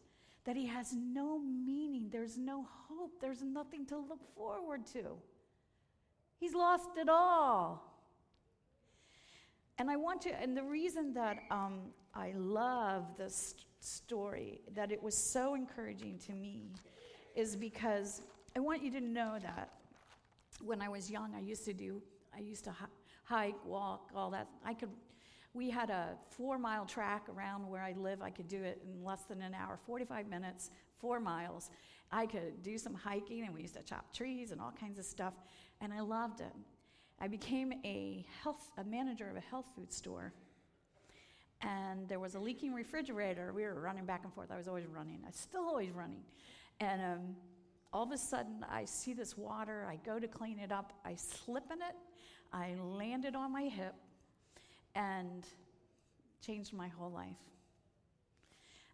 that 0.46 0.56
he 0.56 0.68
has 0.68 0.94
no 0.94 1.40
meaning, 1.40 2.08
there's 2.12 2.38
no 2.38 2.68
hope, 2.88 3.20
there's 3.20 3.42
nothing 3.42 3.86
to 3.88 3.98
look 3.98 4.22
forward 4.36 4.86
to. 4.94 5.18
He's 6.38 6.54
lost 6.54 6.90
it 6.98 7.10
all. 7.10 7.92
And 9.78 9.90
I 9.90 9.98
want 9.98 10.22
to, 10.22 10.42
and 10.42 10.56
the 10.56 10.64
reason 10.64 11.14
that 11.14 11.40
um, 11.52 11.80
I 12.14 12.34
love 12.36 13.18
this 13.18 13.56
story, 13.80 14.62
that 14.74 14.92
it 14.92 15.02
was 15.02 15.18
so 15.18 15.56
encouraging 15.56 16.20
to 16.28 16.32
me, 16.32 16.70
is 17.36 17.56
because 17.56 18.22
I 18.56 18.60
want 18.60 18.84
you 18.84 18.92
to 18.92 19.02
know 19.02 19.38
that 19.42 19.72
when 20.64 20.82
I 20.82 20.88
was 20.88 21.12
young, 21.12 21.34
I 21.36 21.42
used 21.42 21.66
to 21.66 21.74
do, 21.74 22.02
I 22.36 22.40
used 22.40 22.64
to 22.66 22.76
hike, 23.26 23.66
walk, 23.66 24.12
all 24.16 24.30
that. 24.32 24.48
I 24.64 24.74
could, 24.74 24.90
we 25.56 25.70
had 25.70 25.90
a 25.90 26.10
four 26.30 26.60
mile 26.60 26.86
track 26.86 27.28
around 27.36 27.68
where 27.68 27.82
I 27.82 27.94
live. 27.94 28.22
I 28.22 28.30
could 28.30 28.50
do 28.50 28.62
it 28.62 28.82
in 28.86 29.04
less 29.04 29.24
than 29.24 29.42
an 29.42 29.54
hour, 29.54 29.80
45 29.86 30.28
minutes, 30.28 30.70
four 31.00 31.20
miles. 31.20 31.72
I 32.12 32.26
could 32.26 32.62
do 32.62 32.78
some 32.78 32.94
hiking, 32.94 33.46
and 33.46 33.54
we 33.54 33.62
used 33.62 33.76
to 33.76 33.82
chop 33.82 34.14
trees 34.14 34.52
and 34.52 34.60
all 34.60 34.74
kinds 34.78 35.00
of 35.00 35.06
stuff, 35.06 35.34
and 35.80 35.94
I 35.94 36.02
loved 36.02 36.42
it. 36.42 36.54
I 37.20 37.30
became 37.30 37.74
a 37.86 38.26
health, 38.44 38.70
a 38.78 38.84
manager 38.84 39.30
of 39.30 39.38
a 39.38 39.42
health 39.42 39.66
food 39.76 39.92
store. 39.92 40.34
And 41.62 42.08
there 42.10 42.20
was 42.20 42.36
a 42.36 42.40
leaking 42.40 42.74
refrigerator. 42.74 43.54
We 43.54 43.64
were 43.64 43.80
running 43.80 44.06
back 44.06 44.26
and 44.26 44.34
forth. 44.34 44.52
I 44.52 44.58
was 44.58 44.68
always 44.68 44.86
running. 44.86 45.20
I 45.24 45.28
was 45.28 45.38
still 45.38 45.64
always 45.64 45.92
running. 45.92 46.22
And 46.82 47.02
um, 47.02 47.36
all 47.94 48.04
of 48.04 48.12
a 48.12 48.18
sudden, 48.18 48.66
I 48.70 48.84
see 48.84 49.14
this 49.14 49.38
water. 49.38 49.88
I 49.90 49.96
go 50.06 50.20
to 50.20 50.28
clean 50.28 50.60
it 50.60 50.74
up. 50.74 50.92
I 51.06 51.16
slip 51.16 51.64
in 51.72 51.78
it. 51.78 51.96
I 52.52 52.76
landed 52.76 53.36
on 53.36 53.54
my 53.54 53.64
hip 53.64 53.96
and 54.96 55.46
changed 56.42 56.74
my 56.74 56.88
whole 56.88 57.12
life. 57.12 57.36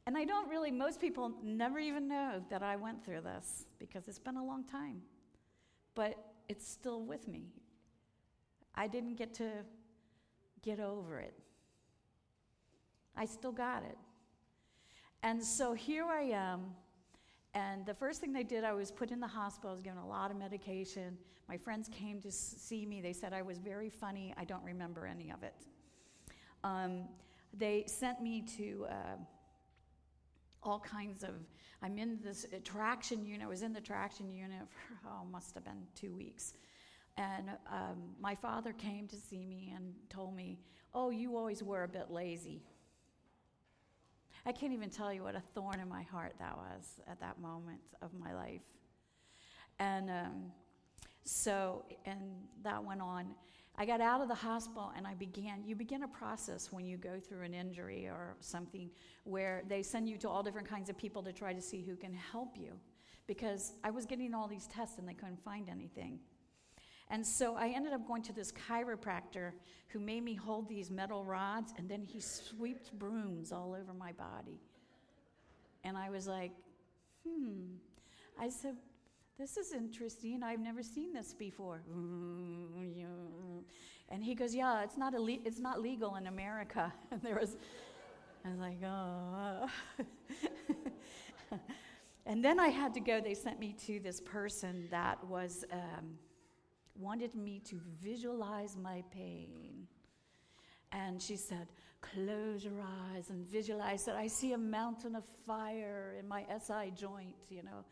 And 0.08 0.18
I 0.18 0.26
don't 0.26 0.50
really, 0.50 0.72
most 0.72 1.00
people 1.00 1.32
never 1.44 1.80
even 1.80 2.08
know 2.08 2.44
that 2.50 2.64
I 2.64 2.76
went 2.76 3.06
through 3.06 3.22
this 3.22 3.66
because 3.78 4.08
it's 4.08 4.20
been 4.20 4.38
a 4.38 4.44
long 4.44 4.64
time. 4.64 5.02
But 5.94 6.18
it's 6.50 6.68
still 6.68 7.04
with 7.04 7.28
me. 7.28 7.46
I 8.76 8.88
didn't 8.88 9.16
get 9.16 9.34
to 9.36 9.50
get 10.64 10.80
over 10.80 11.20
it. 11.20 11.34
I 13.16 13.26
still 13.26 13.52
got 13.52 13.84
it. 13.84 13.98
And 15.24 15.44
so 15.44 15.74
here 15.74 16.06
I 16.06 16.24
am. 16.24 16.62
And 17.54 17.86
the 17.86 17.94
first 17.94 18.22
thing 18.22 18.32
they 18.32 18.44
did, 18.44 18.64
I 18.64 18.72
was 18.72 18.92
put 18.92 19.12
in 19.12 19.20
the 19.20 19.28
hospital. 19.28 19.70
I 19.70 19.74
was 19.74 19.82
given 19.82 20.00
a 20.00 20.08
lot 20.08 20.32
of 20.32 20.38
medication. 20.38 21.18
My 21.50 21.58
friends 21.58 21.90
came 21.90 22.22
to 22.22 22.32
see 22.32 22.86
me. 22.86 23.02
They 23.02 23.14
said 23.14 23.34
I 23.34 23.42
was 23.42 23.60
very 23.60 23.90
funny. 23.90 24.34
I 24.38 24.46
don't 24.46 24.64
remember 24.64 25.06
any 25.06 25.32
of 25.32 25.44
it. 25.44 25.54
Um, 26.64 27.06
they 27.54 27.84
sent 27.88 28.22
me 28.22 28.44
to 28.58 28.86
uh, 28.90 29.18
all 30.64 30.80
kinds 30.80 31.24
of, 31.24 31.32
I'm 31.82 31.98
in 31.98 32.20
this 32.24 32.46
traction 32.64 33.26
unit. 33.26 33.44
I 33.44 33.50
was 33.50 33.62
in 33.62 33.74
the 33.74 33.82
traction 33.82 34.32
unit 34.32 34.62
for, 34.70 35.08
oh, 35.08 35.26
must 35.32 35.54
have 35.56 35.66
been 35.66 35.88
two 35.96 36.14
weeks. 36.14 36.54
And 37.18 37.50
um, 37.72 38.16
my 38.20 38.36
father 38.36 38.74
came 38.74 39.08
to 39.08 39.16
see 39.16 39.46
me 39.46 39.74
and 39.76 39.94
told 40.10 40.36
me, 40.36 40.60
Oh, 40.94 41.10
you 41.10 41.38
always 41.38 41.64
were 41.64 41.84
a 41.84 41.88
bit 41.88 42.12
lazy. 42.12 42.64
I 44.46 44.52
can't 44.52 44.74
even 44.74 44.90
tell 44.90 45.14
you 45.14 45.24
what 45.24 45.36
a 45.36 45.44
thorn 45.54 45.80
in 45.80 45.88
my 45.88 46.02
heart 46.04 46.34
that 46.40 46.58
was 46.58 47.00
at 47.08 47.20
that 47.22 47.40
moment 47.40 47.80
of 48.02 48.10
my 48.14 48.34
life. 48.34 48.62
And 49.80 50.10
um, 50.10 50.52
so, 51.24 51.86
and 52.06 52.20
that 52.64 52.84
went 52.84 53.02
on. 53.02 53.28
I 53.78 53.86
got 53.86 54.02
out 54.02 54.22
of 54.22 54.28
the 54.28 54.36
hospital 54.36 54.92
and 54.96 55.08
I 55.08 55.14
began, 55.14 55.64
you 55.66 55.76
begin 55.76 56.04
a 56.04 56.08
process 56.08 56.72
when 56.72 56.86
you 56.86 56.98
go 56.98 57.20
through 57.20 57.44
an 57.44 57.54
injury 57.54 58.06
or 58.08 58.36
something 58.40 58.90
where 59.24 59.64
they 59.68 59.82
send 59.82 60.10
you 60.10 60.18
to 60.18 60.30
all 60.30 60.44
different 60.44 60.70
kinds 60.70 60.90
of 60.90 60.98
people 60.98 61.24
to 61.24 61.32
try 61.32 61.54
to 61.54 61.62
see 61.62 61.82
who 61.82 61.96
can 61.96 62.14
help 62.14 62.58
you. 62.58 62.74
Because 63.28 63.74
I 63.84 63.92
was 63.92 64.06
getting 64.06 64.34
all 64.34 64.48
these 64.48 64.68
tests 64.68 64.98
and 64.98 65.08
they 65.08 65.14
couldn't 65.14 65.44
find 65.44 65.70
anything. 65.70 66.20
And 67.10 67.26
so 67.26 67.56
I 67.56 67.68
ended 67.70 67.92
up 67.92 68.08
going 68.08 68.24
to 68.24 68.34
this 68.34 68.54
chiropractor 68.54 69.52
who 69.90 70.00
made 70.00 70.24
me 70.24 70.34
hold 70.34 70.70
these 70.70 70.90
metal 70.90 71.26
rods, 71.26 71.74
and 71.78 71.90
then 71.90 72.02
he 72.02 72.22
swept 72.22 72.98
brooms 72.98 73.52
all 73.52 73.76
over 73.78 73.94
my 73.94 74.14
body. 74.14 74.62
And 75.84 75.98
I 75.98 76.10
was 76.10 76.26
like, 76.26 76.52
hmm. 77.28 77.76
I 78.40 78.48
said, 78.48 78.78
this 79.42 79.58
is 79.58 79.74
interesting. 79.74 80.44
I've 80.44 80.60
never 80.60 80.84
seen 80.84 81.14
this 81.14 81.34
before. 81.34 81.82
And 84.10 84.24
he 84.24 84.36
goes, 84.36 84.54
yeah, 84.54 84.84
it's 84.84 84.98
not, 84.98 85.16
ille- 85.16 85.42
it's 85.44 85.60
not 85.60 85.82
legal 85.82 86.16
in 86.18 86.28
America. 86.28 86.94
And 87.12 87.20
there 87.24 87.40
was, 87.40 87.58
I 88.46 88.50
was 88.50 88.60
like, 88.60 88.78
oh. 88.86 89.68
and 92.28 92.46
then 92.46 92.60
I 92.60 92.68
had 92.68 92.94
to 92.94 93.00
go, 93.00 93.20
they 93.20 93.34
sent 93.34 93.60
me 93.60 93.74
to 93.88 94.00
this 94.00 94.22
person 94.22 94.88
that 94.92 95.24
was, 95.26 95.66
um, 95.72 96.20
wanted 96.96 97.34
me 97.34 97.62
to 97.66 97.80
visualize 98.00 98.78
my 98.78 99.04
pain. 99.12 99.88
And 100.92 101.20
she 101.20 101.36
said, 101.36 101.68
Close 102.02 102.64
your 102.66 102.82
eyes 103.14 103.30
and 103.30 103.46
visualize 103.46 104.06
that 104.06 104.16
I 104.16 104.26
see 104.26 104.54
a 104.54 104.58
mountain 104.58 105.16
of 105.16 105.24
fire 105.46 106.16
in 106.20 106.28
my 106.28 106.44
SI 106.60 106.92
joint, 106.96 107.36
you 107.48 107.62
know. 107.62 107.86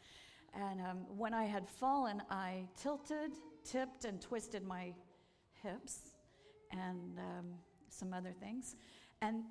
And 0.54 0.82
um, 0.82 0.98
when 1.18 1.34
I 1.34 1.46
had 1.46 1.68
fallen, 1.68 2.22
I 2.30 2.66
tilted, 2.82 3.32
tipped, 3.64 4.06
and 4.06 4.22
twisted 4.22 4.66
my 4.66 4.94
hips 5.64 6.12
and 6.72 7.18
um, 7.20 7.46
some 7.90 8.14
other 8.14 8.32
things. 8.32 8.76
And 9.22 9.44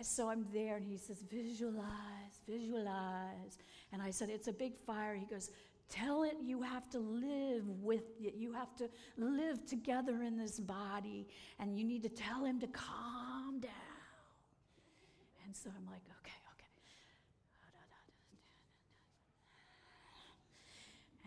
so 0.00 0.28
I'm 0.28 0.46
there, 0.52 0.76
and 0.76 0.86
he 0.86 0.96
says, 0.96 1.22
Visualize, 1.30 2.40
visualize. 2.48 3.58
And 3.92 4.02
I 4.02 4.10
said, 4.10 4.30
It's 4.30 4.48
a 4.48 4.52
big 4.52 4.76
fire. 4.86 5.14
He 5.14 5.26
goes, 5.26 5.50
Tell 5.88 6.22
it 6.22 6.36
you 6.42 6.62
have 6.62 6.88
to 6.90 6.98
live 6.98 7.68
with 7.68 8.04
it. 8.20 8.34
You 8.34 8.52
have 8.52 8.74
to 8.76 8.88
live 9.18 9.66
together 9.66 10.22
in 10.22 10.38
this 10.38 10.58
body, 10.58 11.28
and 11.58 11.78
you 11.78 11.84
need 11.84 12.02
to 12.02 12.08
tell 12.08 12.44
him 12.44 12.58
to 12.60 12.66
calm 12.68 13.60
down. 13.60 13.70
And 15.52 15.54
so 15.54 15.68
I'm 15.68 15.84
like, 15.84 16.00
okay, 16.00 16.32
okay. 16.54 16.64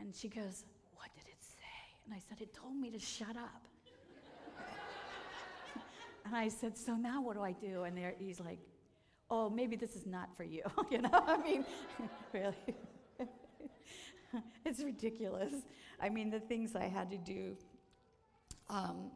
And 0.05 0.15
she 0.15 0.29
goes, 0.29 0.63
What 0.93 1.09
did 1.15 1.25
it 1.27 1.41
say? 1.41 2.05
And 2.05 2.13
I 2.13 2.19
said, 2.29 2.39
It 2.39 2.53
told 2.53 2.75
me 2.75 2.91
to 2.91 2.99
shut 2.99 3.35
up. 3.35 3.67
and 6.25 6.35
I 6.35 6.47
said, 6.47 6.77
So 6.77 6.93
now 6.95 7.23
what 7.23 7.35
do 7.35 7.41
I 7.41 7.53
do? 7.53 7.83
And 7.83 7.97
there, 7.97 8.13
he's 8.19 8.39
like, 8.39 8.59
Oh, 9.31 9.49
maybe 9.49 9.75
this 9.75 9.95
is 9.95 10.05
not 10.05 10.29
for 10.37 10.43
you. 10.43 10.61
you 10.91 11.01
know, 11.01 11.09
I 11.11 11.37
mean, 11.37 11.65
really. 12.33 12.55
it's 14.63 14.83
ridiculous. 14.83 15.55
I 15.99 16.09
mean, 16.09 16.29
the 16.29 16.39
things 16.39 16.75
I 16.75 16.85
had 16.85 17.09
to 17.09 17.17
do. 17.17 17.57
Um, 18.69 19.11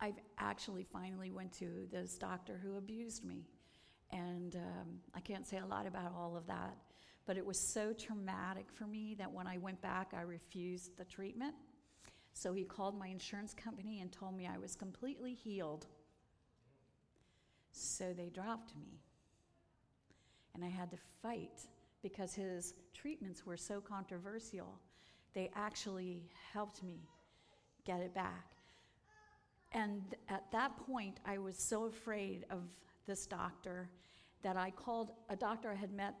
I 0.00 0.14
actually 0.38 0.84
finally 0.84 1.30
went 1.30 1.52
to 1.58 1.86
this 1.92 2.16
doctor 2.16 2.58
who 2.62 2.76
abused 2.76 3.24
me. 3.24 3.44
And 4.12 4.54
um, 4.56 5.00
I 5.14 5.20
can't 5.20 5.46
say 5.46 5.58
a 5.58 5.66
lot 5.66 5.86
about 5.86 6.12
all 6.16 6.36
of 6.36 6.46
that, 6.46 6.76
but 7.30 7.36
it 7.36 7.46
was 7.46 7.60
so 7.60 7.92
traumatic 7.92 8.66
for 8.74 8.88
me 8.88 9.14
that 9.16 9.30
when 9.30 9.46
I 9.46 9.56
went 9.56 9.80
back, 9.80 10.14
I 10.18 10.22
refused 10.22 10.96
the 10.96 11.04
treatment. 11.04 11.54
So 12.32 12.52
he 12.52 12.64
called 12.64 12.98
my 12.98 13.06
insurance 13.06 13.54
company 13.54 14.00
and 14.00 14.10
told 14.10 14.36
me 14.36 14.48
I 14.52 14.58
was 14.58 14.74
completely 14.74 15.34
healed. 15.34 15.86
So 17.70 18.12
they 18.12 18.30
dropped 18.30 18.74
me. 18.74 18.98
And 20.56 20.64
I 20.64 20.68
had 20.68 20.90
to 20.90 20.96
fight 21.22 21.68
because 22.02 22.34
his 22.34 22.74
treatments 22.94 23.46
were 23.46 23.56
so 23.56 23.80
controversial, 23.80 24.80
they 25.32 25.52
actually 25.54 26.24
helped 26.52 26.82
me 26.82 26.98
get 27.84 28.00
it 28.00 28.12
back. 28.12 28.56
And 29.70 30.02
at 30.28 30.50
that 30.50 30.76
point, 30.84 31.20
I 31.24 31.38
was 31.38 31.56
so 31.56 31.84
afraid 31.84 32.44
of 32.50 32.64
this 33.06 33.24
doctor 33.24 33.88
that 34.42 34.56
I 34.56 34.72
called 34.72 35.12
a 35.28 35.36
doctor 35.36 35.70
I 35.70 35.76
had 35.76 35.92
met 35.92 36.16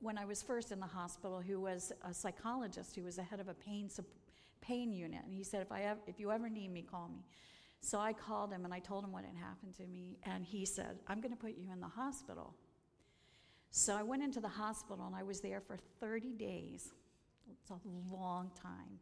when 0.00 0.16
I 0.18 0.24
was 0.24 0.42
first 0.42 0.70
in 0.70 0.80
the 0.80 0.86
hospital 0.86 1.40
who 1.40 1.60
was 1.60 1.92
a 2.02 2.14
psychologist 2.14 2.94
who 2.94 3.02
was 3.02 3.16
the 3.16 3.22
head 3.22 3.40
of 3.40 3.48
a 3.48 3.54
pain, 3.54 3.90
pain 4.60 4.92
unit. 4.92 5.20
And 5.24 5.32
he 5.34 5.42
said, 5.42 5.62
if, 5.62 5.72
I 5.72 5.94
if 6.06 6.20
you 6.20 6.30
ever 6.30 6.48
need 6.48 6.72
me, 6.72 6.82
call 6.82 7.08
me. 7.08 7.24
So 7.80 7.98
I 7.98 8.12
called 8.12 8.52
him 8.52 8.64
and 8.64 8.74
I 8.74 8.80
told 8.80 9.04
him 9.04 9.12
what 9.12 9.24
had 9.24 9.36
happened 9.36 9.74
to 9.76 9.86
me. 9.86 10.18
And 10.24 10.44
he 10.44 10.64
said, 10.64 10.98
I'm 11.06 11.20
going 11.20 11.32
to 11.32 11.38
put 11.38 11.56
you 11.56 11.70
in 11.72 11.80
the 11.80 11.88
hospital. 11.88 12.54
So 13.70 13.96
I 13.96 14.02
went 14.02 14.22
into 14.22 14.40
the 14.40 14.48
hospital 14.48 15.06
and 15.06 15.14
I 15.14 15.22
was 15.22 15.40
there 15.40 15.60
for 15.60 15.76
30 16.00 16.34
days. 16.34 16.92
It's 17.50 17.70
a 17.70 17.78
long 18.14 18.50
time. 18.60 18.98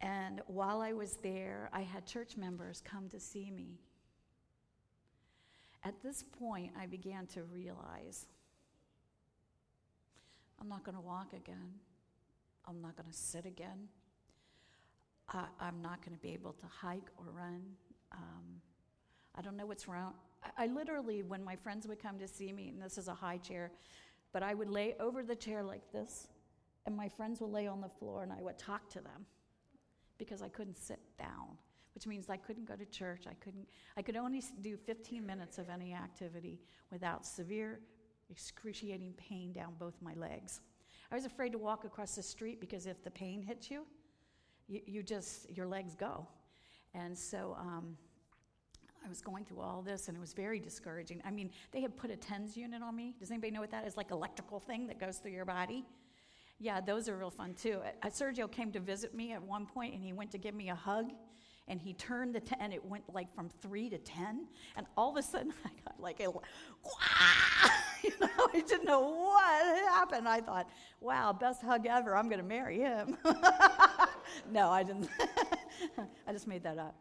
And 0.00 0.42
while 0.46 0.80
I 0.80 0.92
was 0.92 1.16
there, 1.22 1.70
I 1.72 1.82
had 1.82 2.06
church 2.06 2.36
members 2.36 2.82
come 2.84 3.08
to 3.08 3.20
see 3.20 3.50
me. 3.50 3.78
At 5.82 6.02
this 6.02 6.22
point, 6.22 6.72
I 6.78 6.86
began 6.86 7.26
to 7.28 7.44
realize 7.44 8.26
I'm 10.60 10.68
not 10.68 10.84
going 10.84 10.96
to 10.96 11.00
walk 11.00 11.32
again. 11.32 11.74
I'm 12.66 12.80
not 12.80 12.96
going 12.96 13.10
to 13.10 13.16
sit 13.16 13.46
again. 13.46 13.88
I, 15.28 15.46
am 15.60 15.80
not 15.82 16.04
going 16.04 16.16
to 16.16 16.22
be 16.22 16.32
able 16.32 16.52
to 16.52 16.66
hike 16.66 17.10
or 17.16 17.24
run. 17.32 17.62
Um, 18.12 18.60
I 19.34 19.42
don't 19.42 19.56
know 19.56 19.66
what's 19.66 19.88
wrong. 19.88 20.14
I 20.58 20.66
literally, 20.66 21.22
when 21.22 21.42
my 21.42 21.56
friends 21.56 21.86
would 21.86 22.00
come 22.00 22.18
to 22.18 22.28
see 22.28 22.52
me, 22.52 22.68
and 22.68 22.80
this 22.80 22.98
is 22.98 23.08
a 23.08 23.14
high 23.14 23.38
chair, 23.38 23.72
but 24.32 24.42
I 24.42 24.54
would 24.54 24.68
lay 24.68 24.94
over 25.00 25.22
the 25.22 25.34
chair 25.34 25.62
like 25.62 25.90
this, 25.92 26.28
and 26.86 26.96
my 26.96 27.08
friends 27.08 27.40
would 27.40 27.50
lay 27.50 27.66
on 27.66 27.80
the 27.80 27.88
floor, 27.88 28.22
and 28.22 28.32
I 28.32 28.42
would 28.42 28.58
talk 28.58 28.90
to 28.90 29.00
them 29.00 29.26
because 30.18 30.42
I 30.42 30.48
couldn't 30.48 30.76
sit 30.76 31.00
down, 31.18 31.56
which 31.94 32.06
means 32.06 32.28
I 32.28 32.36
couldn't 32.36 32.66
go 32.66 32.76
to 32.76 32.84
church. 32.86 33.24
I 33.28 33.34
couldn't. 33.34 33.66
I 33.96 34.02
could 34.02 34.16
only 34.16 34.42
do 34.60 34.76
15 34.76 35.24
minutes 35.24 35.58
of 35.58 35.70
any 35.70 35.94
activity 35.94 36.60
without 36.90 37.24
severe, 37.24 37.80
excruciating 38.30 39.14
pain 39.16 39.52
down 39.52 39.74
both 39.78 39.94
my 40.00 40.14
legs. 40.14 40.60
I 41.10 41.14
was 41.14 41.24
afraid 41.24 41.52
to 41.52 41.58
walk 41.58 41.84
across 41.84 42.16
the 42.16 42.22
street 42.22 42.60
because 42.60 42.86
if 42.86 43.02
the 43.04 43.10
pain 43.10 43.42
hits 43.42 43.70
you, 43.70 43.86
you, 44.68 44.80
you 44.86 45.02
just 45.02 45.50
your 45.50 45.66
legs 45.66 45.94
go, 45.94 46.26
and 46.94 47.16
so. 47.16 47.56
Um, 47.58 47.96
I 49.04 49.08
was 49.10 49.20
going 49.20 49.44
through 49.44 49.60
all 49.60 49.82
this 49.82 50.08
and 50.08 50.16
it 50.16 50.20
was 50.20 50.32
very 50.32 50.58
discouraging. 50.58 51.20
I 51.26 51.30
mean, 51.30 51.50
they 51.72 51.82
had 51.82 51.94
put 51.94 52.10
a 52.10 52.16
TENS 52.16 52.56
unit 52.56 52.82
on 52.82 52.96
me. 52.96 53.14
Does 53.20 53.30
anybody 53.30 53.50
know 53.50 53.60
what 53.60 53.70
that 53.70 53.86
is? 53.86 53.98
Like 53.98 54.10
electrical 54.10 54.60
thing 54.60 54.86
that 54.86 54.98
goes 54.98 55.18
through 55.18 55.32
your 55.32 55.44
body. 55.44 55.84
Yeah, 56.58 56.80
those 56.80 57.06
are 57.10 57.18
real 57.18 57.30
fun 57.30 57.52
too. 57.52 57.80
Uh, 58.02 58.08
Sergio 58.08 58.50
came 58.50 58.72
to 58.72 58.80
visit 58.80 59.14
me 59.14 59.32
at 59.32 59.42
one 59.42 59.66
point 59.66 59.92
and 59.92 60.02
he 60.02 60.14
went 60.14 60.30
to 60.30 60.38
give 60.38 60.54
me 60.54 60.70
a 60.70 60.74
hug 60.74 61.10
and 61.68 61.80
he 61.80 61.92
turned 61.94 62.34
the 62.34 62.40
10 62.40 62.58
and 62.60 62.72
it 62.72 62.84
went 62.84 63.04
like 63.12 63.34
from 63.34 63.48
3 63.62 63.90
to 63.90 63.98
10 63.98 64.46
and 64.76 64.86
all 64.96 65.10
of 65.10 65.16
a 65.16 65.22
sudden 65.22 65.52
i 65.64 65.70
got 65.84 66.00
like 66.00 66.20
a 66.20 66.28
you 68.08 68.10
know 68.20 68.48
i 68.52 68.60
didn't 68.60 68.84
know 68.84 69.00
what 69.00 69.78
happened. 69.88 70.28
I 70.28 70.40
thought 70.40 70.68
wow 71.00 71.32
best 71.32 71.62
hug 71.62 71.86
ever. 71.86 72.16
I'm 72.16 72.28
going 72.28 72.40
to 72.40 72.46
marry 72.46 72.78
him. 72.78 73.16
No 74.50 74.70
i 74.70 74.82
didn't. 74.82 75.08
I 76.26 76.32
just 76.32 76.46
made 76.46 76.62
that 76.64 76.78
up. 76.78 76.94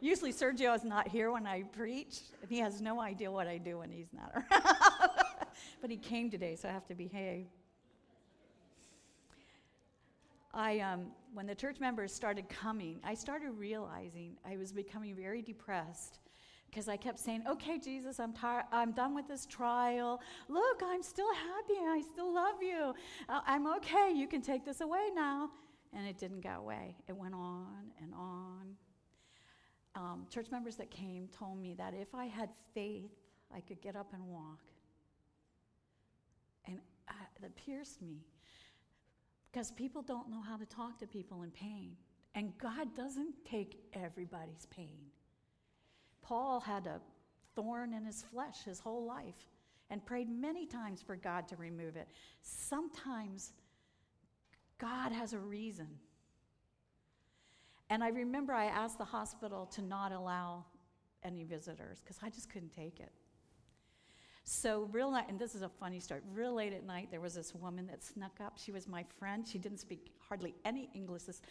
Usually 0.00 0.32
Sergio 0.32 0.74
is 0.74 0.84
not 0.84 1.08
here 1.08 1.30
when 1.32 1.46
I 1.46 1.62
preach, 1.62 2.20
and 2.40 2.50
he 2.50 2.58
has 2.58 2.80
no 2.80 3.00
idea 3.00 3.30
what 3.30 3.46
I 3.46 3.58
do 3.58 3.78
when 3.78 3.90
he's 3.90 4.12
not 4.12 4.32
around. 4.34 4.64
but 5.80 5.90
he 5.90 5.96
came 5.96 6.30
today, 6.30 6.56
so 6.56 6.68
I 6.68 6.72
have 6.72 6.86
to 6.86 6.94
behave. 6.94 7.46
I, 10.54 10.80
um, 10.80 11.06
when 11.34 11.46
the 11.46 11.54
church 11.54 11.80
members 11.80 12.14
started 12.14 12.48
coming, 12.48 13.00
I 13.04 13.14
started 13.14 13.50
realizing 13.50 14.36
I 14.44 14.56
was 14.56 14.72
becoming 14.72 15.14
very 15.14 15.42
depressed 15.42 16.18
because 16.70 16.88
I 16.88 16.96
kept 16.96 17.18
saying, 17.18 17.42
"Okay, 17.48 17.78
Jesus, 17.78 18.20
I'm 18.20 18.32
tired. 18.32 18.64
I'm 18.72 18.92
done 18.92 19.14
with 19.14 19.26
this 19.26 19.46
trial. 19.46 20.20
Look, 20.48 20.82
I'm 20.84 21.02
still 21.02 21.32
happy. 21.34 21.74
I 21.80 22.02
still 22.12 22.32
love 22.32 22.62
you. 22.62 22.94
Uh, 23.28 23.40
I'm 23.46 23.66
okay. 23.76 24.12
You 24.14 24.26
can 24.26 24.42
take 24.42 24.64
this 24.64 24.80
away 24.80 25.08
now." 25.14 25.50
And 25.92 26.06
it 26.06 26.18
didn't 26.18 26.42
go 26.42 26.50
away. 26.50 26.96
It 27.08 27.16
went 27.16 27.34
on 27.34 27.90
and 28.00 28.14
on 28.14 28.76
um, 29.94 30.26
church 30.30 30.50
members 30.50 30.76
that 30.76 30.90
came 30.90 31.28
told 31.36 31.60
me 31.60 31.74
that 31.74 31.94
if 31.94 32.14
I 32.14 32.26
had 32.26 32.50
faith, 32.74 33.10
I 33.54 33.60
could 33.60 33.80
get 33.80 33.96
up 33.96 34.12
and 34.12 34.24
walk. 34.26 34.60
And 36.66 36.78
uh, 37.08 37.12
that 37.40 37.56
pierced 37.56 38.00
me 38.00 38.24
because 39.50 39.72
people 39.72 40.02
don't 40.02 40.30
know 40.30 40.40
how 40.40 40.56
to 40.56 40.66
talk 40.66 40.98
to 41.00 41.06
people 41.06 41.42
in 41.42 41.50
pain. 41.50 41.96
And 42.34 42.56
God 42.58 42.94
doesn't 42.94 43.34
take 43.44 43.80
everybody's 43.92 44.66
pain. 44.66 45.09
Paul 46.22 46.60
had 46.60 46.86
a 46.86 47.00
thorn 47.54 47.92
in 47.92 48.04
his 48.04 48.22
flesh 48.22 48.64
his 48.64 48.80
whole 48.80 49.04
life 49.04 49.48
and 49.90 50.04
prayed 50.04 50.28
many 50.28 50.66
times 50.66 51.02
for 51.02 51.16
God 51.16 51.48
to 51.48 51.56
remove 51.56 51.96
it. 51.96 52.08
Sometimes 52.42 53.52
God 54.78 55.12
has 55.12 55.32
a 55.32 55.38
reason 55.38 55.88
and 57.90 58.04
I 58.04 58.08
remember 58.08 58.52
I 58.52 58.66
asked 58.66 58.98
the 58.98 59.04
hospital 59.04 59.66
to 59.74 59.82
not 59.82 60.12
allow 60.12 60.64
any 61.24 61.42
visitors 61.42 62.00
because 62.00 62.18
I 62.22 62.30
just 62.30 62.48
couldn't 62.48 62.74
take 62.74 63.00
it. 63.00 63.10
So, 64.44 64.88
real 64.92 65.10
night, 65.10 65.26
and 65.28 65.38
this 65.38 65.54
is 65.54 65.62
a 65.62 65.68
funny 65.68 66.00
story. 66.00 66.20
Real 66.32 66.54
late 66.54 66.72
at 66.72 66.86
night, 66.86 67.08
there 67.10 67.20
was 67.20 67.34
this 67.34 67.54
woman 67.54 67.86
that 67.88 68.02
snuck 68.02 68.40
up. 68.40 68.56
She 68.56 68.72
was 68.72 68.88
my 68.88 69.04
friend. 69.18 69.46
She 69.46 69.58
didn't 69.58 69.78
speak 69.78 70.12
hardly 70.18 70.54
any 70.64 70.88
English. 70.94 71.24
This 71.24 71.42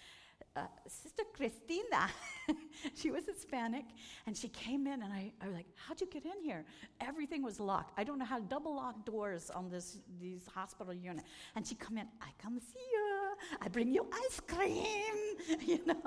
uh, 0.55 0.61
Sister 0.87 1.23
Cristina. 1.33 2.09
she 2.95 3.11
was 3.11 3.25
Hispanic, 3.25 3.85
and 4.25 4.35
she 4.35 4.47
came 4.49 4.87
in, 4.87 5.01
and 5.03 5.13
I, 5.13 5.31
I 5.41 5.47
was 5.47 5.55
like, 5.55 5.67
"How'd 5.75 6.01
you 6.01 6.07
get 6.07 6.25
in 6.25 6.41
here?" 6.43 6.65
Everything 7.01 7.43
was 7.43 7.59
locked. 7.59 7.93
I 7.97 8.03
don't 8.03 8.19
know 8.19 8.25
how 8.25 8.37
to 8.37 8.43
double 8.43 8.75
lock 8.75 9.05
doors 9.05 9.49
on 9.49 9.69
this 9.69 9.99
these 10.19 10.45
hospital 10.53 10.93
unit. 10.93 11.25
And 11.55 11.65
she 11.65 11.75
come 11.75 11.97
in. 11.97 12.07
I 12.21 12.29
come 12.41 12.59
see 12.59 12.85
you. 12.91 13.35
I 13.61 13.67
bring 13.67 13.93
you 13.93 14.07
ice 14.25 14.39
cream. 14.39 15.15
You 15.65 15.79
know. 15.85 16.01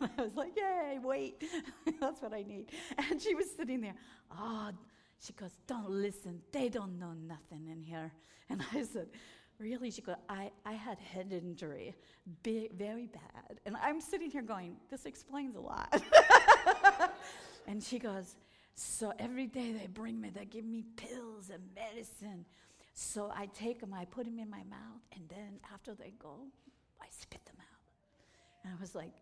I 0.00 0.22
was 0.22 0.34
like, 0.34 0.56
"Yay! 0.56 0.98
Wait, 1.02 1.42
that's 2.00 2.22
what 2.22 2.32
I 2.32 2.42
need." 2.42 2.66
And 3.10 3.20
she 3.20 3.34
was 3.34 3.46
sitting 3.50 3.80
there. 3.80 3.94
Oh, 4.30 4.70
she 5.20 5.32
goes, 5.32 5.52
"Don't 5.66 5.90
listen. 5.90 6.40
They 6.52 6.68
don't 6.68 6.98
know 6.98 7.12
nothing 7.12 7.68
in 7.68 7.82
here." 7.82 8.12
And 8.50 8.62
I 8.72 8.82
said 8.82 9.08
Really? 9.58 9.90
She 9.90 10.02
goes, 10.02 10.16
I, 10.28 10.50
I 10.64 10.72
had 10.72 10.98
head 11.00 11.32
injury, 11.32 11.94
very 12.44 13.06
bad. 13.06 13.60
And 13.66 13.76
I'm 13.82 14.00
sitting 14.00 14.30
here 14.30 14.42
going, 14.42 14.76
This 14.88 15.04
explains 15.04 15.56
a 15.56 15.60
lot. 15.60 16.00
and 17.66 17.82
she 17.82 17.98
goes, 17.98 18.36
So 18.76 19.12
every 19.18 19.46
day 19.46 19.72
they 19.72 19.88
bring 19.88 20.20
me, 20.20 20.30
they 20.30 20.44
give 20.44 20.64
me 20.64 20.84
pills 20.96 21.50
and 21.50 21.62
medicine. 21.74 22.44
So 22.94 23.32
I 23.34 23.46
take 23.46 23.80
them, 23.80 23.92
I 23.94 24.04
put 24.04 24.26
them 24.26 24.38
in 24.38 24.48
my 24.48 24.62
mouth, 24.70 25.02
and 25.12 25.28
then 25.28 25.58
after 25.72 25.94
they 25.94 26.12
go, 26.18 26.36
I 27.00 27.06
spit 27.10 27.44
them 27.44 27.56
out. 27.58 27.90
And 28.64 28.72
I 28.76 28.80
was 28.80 28.94
like, 28.94 29.12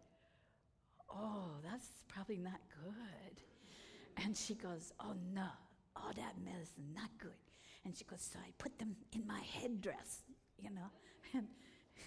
Oh, 1.09 1.53
that's 1.65 1.87
probably 2.09 2.39
not 2.39 2.61
good. 2.85 4.23
And 4.23 4.37
she 4.37 4.55
goes, 4.55 4.93
Oh, 5.01 5.15
no, 5.35 5.49
all 5.95 6.13
that 6.15 6.35
medicine, 6.45 6.93
not 6.95 7.09
good. 7.19 7.46
And 7.87 7.97
she 7.97 8.05
goes, 8.05 8.29
So 8.33 8.39
I 8.41 8.51
put 8.59 8.79
them 8.81 8.97
in 9.13 9.25
my 9.27 9.41
headdress, 9.41 10.25
you 10.59 10.71
know. 10.71 10.91
And, 11.35 11.47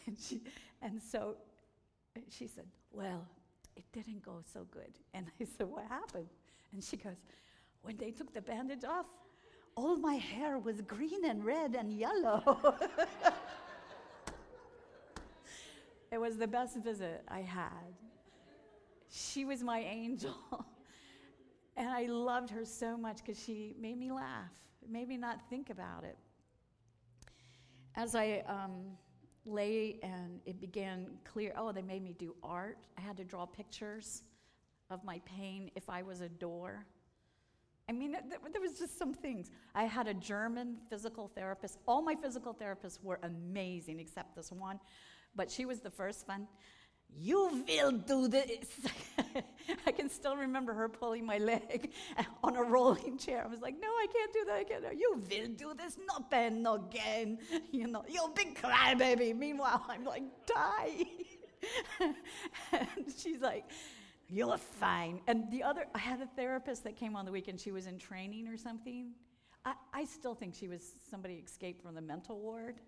and, 0.07 0.17
she, 0.17 0.41
and 0.81 1.01
so 1.01 1.35
she 2.29 2.47
said, 2.47 2.65
Well, 2.91 3.27
it 3.75 3.83
didn't 3.93 4.23
go 4.23 4.41
so 4.53 4.65
good. 4.71 4.97
And 5.13 5.27
I 5.39 5.45
said, 5.45 5.67
What 5.67 5.85
happened? 5.85 6.27
And 6.73 6.83
she 6.83 6.97
goes, 6.97 7.15
When 7.81 7.95
they 7.95 8.11
took 8.11 8.33
the 8.33 8.41
bandage 8.41 8.83
off, 8.83 9.05
all 9.75 9.95
my 9.97 10.15
hair 10.15 10.57
was 10.57 10.81
green 10.81 11.23
and 11.25 11.45
red 11.45 11.75
and 11.75 11.93
yellow. 11.93 12.41
it 16.11 16.17
was 16.17 16.35
the 16.37 16.47
best 16.47 16.77
visit 16.77 17.23
I 17.29 17.39
had. 17.41 17.93
She 19.09 19.45
was 19.45 19.63
my 19.63 19.79
angel. 19.79 20.35
and 21.77 21.87
I 21.87 22.07
loved 22.07 22.49
her 22.49 22.65
so 22.65 22.97
much 22.97 23.19
because 23.25 23.41
she 23.41 23.75
made 23.79 23.97
me 23.97 24.11
laugh 24.11 24.51
maybe 24.89 25.17
not 25.17 25.39
think 25.49 25.69
about 25.69 26.03
it. 26.03 26.17
As 27.95 28.15
I 28.15 28.43
um, 28.47 28.97
lay 29.45 29.99
and 30.03 30.39
it 30.45 30.59
began 30.59 31.07
clear, 31.23 31.53
oh, 31.57 31.71
they 31.71 31.81
made 31.81 32.03
me 32.03 32.15
do 32.17 32.35
art. 32.43 32.77
I 32.97 33.01
had 33.01 33.17
to 33.17 33.23
draw 33.23 33.45
pictures 33.45 34.23
of 34.89 35.03
my 35.03 35.21
pain 35.25 35.71
if 35.75 35.89
I 35.89 36.01
was 36.01 36.21
a 36.21 36.29
door. 36.29 36.85
I 37.87 37.91
mean, 37.91 38.11
there 38.11 38.61
was 38.61 38.77
just 38.77 38.99
some 38.99 39.13
things. 39.13 39.49
I 39.73 39.85
had 39.85 40.07
a 40.07 40.13
German 40.13 40.77
physical 40.89 41.27
therapist. 41.27 41.79
All 41.87 42.03
my 42.03 42.15
physical 42.15 42.53
therapists 42.53 43.03
were 43.03 43.19
amazing 43.23 43.99
except 43.99 44.35
this 44.35 44.51
one, 44.51 44.79
but 45.35 45.49
she 45.49 45.65
was 45.65 45.79
the 45.79 45.89
first 45.89 46.27
one. 46.27 46.47
You 47.17 47.63
will 47.67 47.91
do 47.91 48.27
this. 48.27 48.67
I 49.87 49.91
can 49.91 50.09
still 50.09 50.37
remember 50.37 50.73
her 50.73 50.87
pulling 50.87 51.25
my 51.25 51.37
leg 51.37 51.91
on 52.43 52.55
a 52.55 52.63
rolling 52.63 53.17
chair. 53.17 53.43
I 53.43 53.47
was 53.47 53.61
like, 53.61 53.75
no, 53.79 53.87
I 53.87 54.07
can't 54.11 54.33
do 54.33 54.45
that. 54.45 54.55
I 54.55 54.63
can't. 54.63 54.97
You 54.97 55.15
will 55.15 55.47
do 55.49 55.73
this. 55.75 55.97
No 55.97 56.23
pain, 56.29 56.61
no 56.61 56.77
gain. 56.77 57.39
You 57.71 57.87
know, 57.87 58.03
you 58.07 58.31
big 58.35 58.59
crybaby. 58.59 59.35
Meanwhile, 59.37 59.85
I'm 59.87 60.03
like, 60.03 60.23
die. 60.45 61.05
and 62.71 63.05
she's 63.17 63.41
like, 63.41 63.65
you're 64.27 64.57
fine. 64.57 65.21
And 65.27 65.51
the 65.51 65.63
other, 65.63 65.85
I 65.93 65.99
had 65.99 66.21
a 66.21 66.25
therapist 66.25 66.83
that 66.85 66.95
came 66.95 67.15
on 67.15 67.25
the 67.25 67.31
weekend. 67.31 67.59
She 67.59 67.71
was 67.71 67.85
in 67.85 67.97
training 67.99 68.47
or 68.47 68.57
something. 68.57 69.11
I, 69.65 69.73
I 69.93 70.05
still 70.05 70.35
think 70.35 70.55
she 70.55 70.67
was 70.67 70.93
somebody 71.09 71.35
escaped 71.45 71.81
from 71.83 71.95
the 71.95 72.01
mental 72.01 72.39
ward 72.39 72.79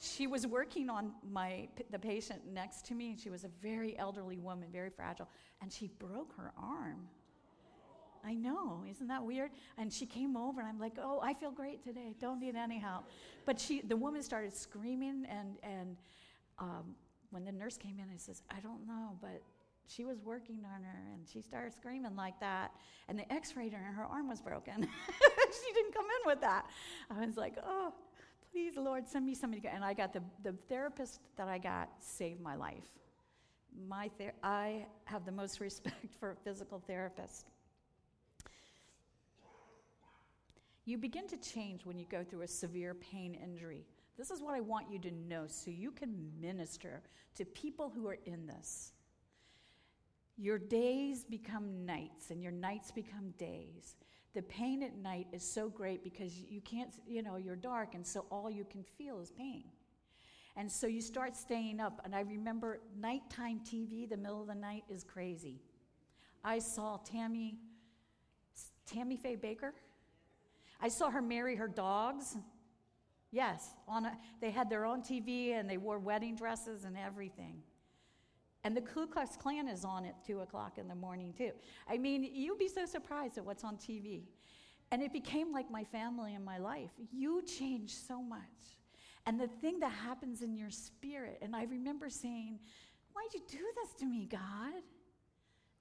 she 0.00 0.26
was 0.26 0.46
working 0.46 0.88
on 0.88 1.12
my 1.30 1.68
the 1.90 1.98
patient 1.98 2.40
next 2.52 2.86
to 2.86 2.94
me. 2.94 3.16
She 3.20 3.30
was 3.30 3.44
a 3.44 3.50
very 3.60 3.98
elderly 3.98 4.38
woman 4.38 4.68
very 4.72 4.90
fragile 4.90 5.28
and 5.60 5.72
she 5.72 5.88
broke 5.98 6.34
her 6.36 6.52
arm. 6.56 7.08
I 8.24 8.34
know. 8.34 8.84
Isn't 8.88 9.08
that 9.08 9.24
weird? 9.24 9.50
And 9.76 9.92
she 9.92 10.06
came 10.06 10.36
over 10.36 10.60
and 10.60 10.68
i'm 10.68 10.78
like 10.78 10.94
oh 11.00 11.20
i 11.22 11.34
feel 11.34 11.50
great 11.50 11.82
today. 11.82 12.14
Don't 12.20 12.40
need 12.40 12.54
any 12.54 12.78
help. 12.78 13.06
But 13.44 13.58
she 13.58 13.80
the 13.80 13.96
woman 13.96 14.22
started 14.22 14.54
screaming 14.54 15.26
and 15.28 15.56
and 15.62 15.96
um, 16.58 16.94
when 17.30 17.44
the 17.44 17.52
nurse 17.52 17.76
came 17.76 17.98
in 17.98 18.06
i 18.12 18.16
says 18.16 18.42
i 18.50 18.60
don't 18.60 18.86
know 18.86 19.16
but 19.20 19.42
she 19.86 20.04
was 20.04 20.20
working 20.20 20.64
on 20.74 20.82
her 20.82 21.02
and 21.14 21.26
she 21.26 21.40
started 21.40 21.72
screaming 21.72 22.14
like 22.14 22.38
that 22.40 22.72
and 23.08 23.18
the 23.18 23.32
x-ray 23.32 23.64
and 23.64 23.74
her 23.74 24.04
arm 24.04 24.28
was 24.28 24.40
broken. 24.40 24.86
She 25.50 25.72
didn't 25.72 25.94
come 25.94 26.04
in 26.04 26.26
with 26.30 26.40
that. 26.42 26.66
I 27.10 27.24
was 27.24 27.38
like 27.38 27.54
oh 27.64 27.94
please, 28.52 28.76
Lord, 28.76 29.06
send 29.08 29.26
me 29.26 29.34
somebody. 29.34 29.66
And 29.68 29.84
I 29.84 29.94
got 29.94 30.12
the, 30.12 30.22
the 30.42 30.52
therapist 30.68 31.20
that 31.36 31.48
I 31.48 31.58
got 31.58 31.90
saved 32.00 32.40
my 32.40 32.56
life. 32.56 32.88
My 33.88 34.10
ther- 34.18 34.34
I 34.42 34.86
have 35.04 35.24
the 35.24 35.32
most 35.32 35.60
respect 35.68 36.14
for 36.20 36.32
a 36.32 36.36
physical 36.36 36.82
therapist. 36.86 37.46
You 40.84 40.98
begin 40.98 41.26
to 41.28 41.36
change 41.36 41.84
when 41.84 41.98
you 41.98 42.06
go 42.10 42.24
through 42.24 42.42
a 42.42 42.48
severe 42.48 42.94
pain 42.94 43.34
injury. 43.34 43.84
This 44.16 44.30
is 44.30 44.42
what 44.42 44.54
I 44.54 44.60
want 44.60 44.90
you 44.90 44.98
to 45.00 45.10
know 45.12 45.44
so 45.46 45.70
you 45.70 45.90
can 45.90 46.32
minister 46.40 47.02
to 47.36 47.44
people 47.44 47.92
who 47.94 48.08
are 48.08 48.18
in 48.26 48.46
this. 48.46 48.92
your 50.38 50.58
days 50.58 51.24
become 51.24 51.84
nights 51.84 52.30
and 52.30 52.42
your 52.42 52.52
nights 52.52 52.90
become 52.92 53.30
days. 53.38 53.96
The 54.38 54.44
pain 54.44 54.84
at 54.84 54.96
night 54.96 55.26
is 55.32 55.42
so 55.42 55.68
great 55.68 56.04
because 56.04 56.32
you 56.48 56.60
can't, 56.60 56.90
you 57.08 57.22
know, 57.22 57.38
you're 57.38 57.56
dark, 57.56 57.96
and 57.96 58.06
so 58.06 58.24
all 58.30 58.48
you 58.48 58.64
can 58.64 58.84
feel 58.96 59.18
is 59.18 59.32
pain. 59.32 59.64
And 60.56 60.70
so 60.70 60.86
you 60.86 61.00
start 61.00 61.34
staying 61.34 61.80
up. 61.80 62.00
And 62.04 62.14
I 62.14 62.20
remember 62.20 62.78
nighttime 62.96 63.62
TV, 63.68 64.08
the 64.08 64.16
middle 64.16 64.40
of 64.40 64.46
the 64.46 64.54
night, 64.54 64.84
is 64.88 65.02
crazy. 65.02 65.60
I 66.44 66.60
saw 66.60 66.98
Tammy, 66.98 67.58
Tammy 68.86 69.16
Faye 69.16 69.34
Bakker. 69.34 69.72
I 70.80 70.88
saw 70.88 71.10
her 71.10 71.20
marry 71.20 71.56
her 71.56 71.66
dogs. 71.66 72.36
Yes, 73.32 73.70
on 73.88 74.06
a, 74.06 74.16
they 74.40 74.52
had 74.52 74.70
their 74.70 74.84
own 74.84 75.02
TV 75.02 75.58
and 75.58 75.68
they 75.68 75.78
wore 75.78 75.98
wedding 75.98 76.36
dresses 76.36 76.84
and 76.84 76.96
everything. 76.96 77.60
And 78.64 78.76
the 78.76 78.80
Ku 78.80 79.06
Klux 79.06 79.36
Klan 79.36 79.68
is 79.68 79.84
on 79.84 80.04
at 80.04 80.24
2 80.26 80.40
o'clock 80.40 80.78
in 80.78 80.88
the 80.88 80.94
morning, 80.94 81.32
too. 81.36 81.52
I 81.88 81.96
mean, 81.96 82.28
you'd 82.32 82.58
be 82.58 82.68
so 82.68 82.86
surprised 82.86 83.38
at 83.38 83.44
what's 83.44 83.64
on 83.64 83.76
TV. 83.76 84.22
And 84.90 85.02
it 85.02 85.12
became 85.12 85.52
like 85.52 85.70
my 85.70 85.84
family 85.84 86.34
and 86.34 86.44
my 86.44 86.58
life. 86.58 86.90
You 87.12 87.42
change 87.42 87.94
so 87.94 88.22
much. 88.22 88.40
And 89.26 89.38
the 89.38 89.46
thing 89.46 89.78
that 89.80 89.92
happens 89.92 90.42
in 90.42 90.56
your 90.56 90.70
spirit, 90.70 91.38
and 91.42 91.54
I 91.54 91.64
remember 91.64 92.08
saying, 92.08 92.58
Why'd 93.12 93.34
you 93.34 93.40
do 93.48 93.64
this 93.82 93.94
to 93.94 94.06
me, 94.06 94.26
God? 94.30 94.82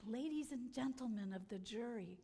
Ladies 0.06 0.52
and 0.52 0.74
gentlemen 0.74 1.34
of 1.34 1.48
the 1.50 1.60
jury, 1.60 2.18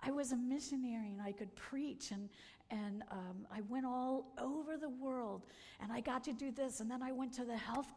I 0.00 0.10
was 0.10 0.32
a 0.32 0.36
missionary 0.36 1.10
and 1.10 1.22
I 1.22 1.32
could 1.32 1.54
preach, 1.54 2.10
and, 2.10 2.28
and 2.70 3.02
um, 3.10 3.46
I 3.54 3.60
went 3.68 3.86
all 3.86 4.32
over 4.38 4.76
the 4.76 4.88
world, 4.88 5.46
and 5.80 5.92
I 5.92 6.00
got 6.00 6.24
to 6.24 6.32
do 6.32 6.50
this, 6.50 6.80
and 6.80 6.90
then 6.90 7.02
I 7.02 7.12
went 7.12 7.32
to 7.34 7.44
the 7.44 7.56
health 7.56 7.92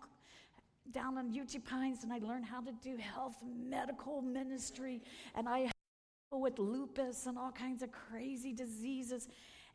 down 0.92 1.18
on 1.18 1.32
Uchee 1.32 1.64
Pines, 1.64 2.04
and 2.04 2.12
I 2.12 2.20
learned 2.20 2.46
how 2.46 2.62
to 2.62 2.72
do 2.82 2.98
health 2.98 3.38
medical 3.44 4.22
ministry, 4.22 5.02
and 5.36 5.48
I 5.48 5.70
with 6.32 6.60
lupus 6.60 7.26
and 7.26 7.38
all 7.38 7.52
kinds 7.52 7.82
of 7.82 7.92
crazy 7.92 8.54
diseases. 8.54 9.28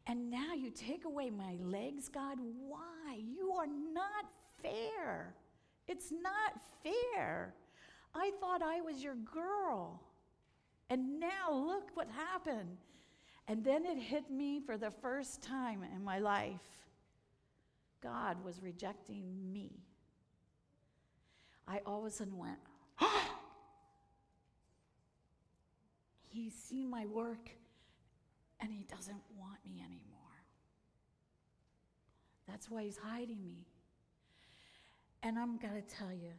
And 0.07 0.31
now 0.31 0.55
you 0.55 0.71
take 0.71 1.05
away 1.05 1.31
my 1.31 1.57
legs, 1.63 2.09
God. 2.09 2.39
Why? 2.69 3.17
You 3.17 3.53
are 3.53 3.67
not 3.67 4.27
fair. 4.63 5.35
It's 5.89 6.13
not 6.13 6.61
fair. 6.83 7.55
I 8.15 8.31
thought 8.41 8.63
I 8.63 8.81
was 8.81 9.03
your 9.03 9.17
girl. 9.17 10.01
And 10.91 11.19
now 11.19 11.53
look 11.53 11.91
what 11.95 12.09
happened. 12.11 12.77
And 13.49 13.65
then 13.65 13.85
it 13.85 13.99
hit 13.99 14.31
me 14.31 14.61
for 14.61 14.79
the 14.79 14.93
first 15.03 15.43
time 15.43 15.83
in 15.95 16.05
my 16.05 16.19
life 16.19 16.61
God 18.03 18.45
was 18.45 18.63
rejecting 18.63 19.25
me. 19.51 19.73
I 21.67 21.81
all 21.87 22.01
of 22.01 22.07
a 22.07 22.11
sudden 22.11 22.37
went, 22.37 22.59
He's 26.29 26.55
seen 26.55 26.91
my 26.91 27.07
work 27.07 27.51
and 28.61 28.73
he 28.73 28.85
doesn't 28.85 29.23
want 29.39 29.59
me 29.65 29.81
anymore. 29.81 30.01
That's 32.49 32.71
why 32.71 32.85
he's 32.85 32.97
hiding 32.97 33.45
me. 33.45 33.67
And 35.23 35.39
I'm 35.39 35.57
going 35.59 35.75
to 35.75 35.95
tell 35.97 36.13
you, 36.13 36.33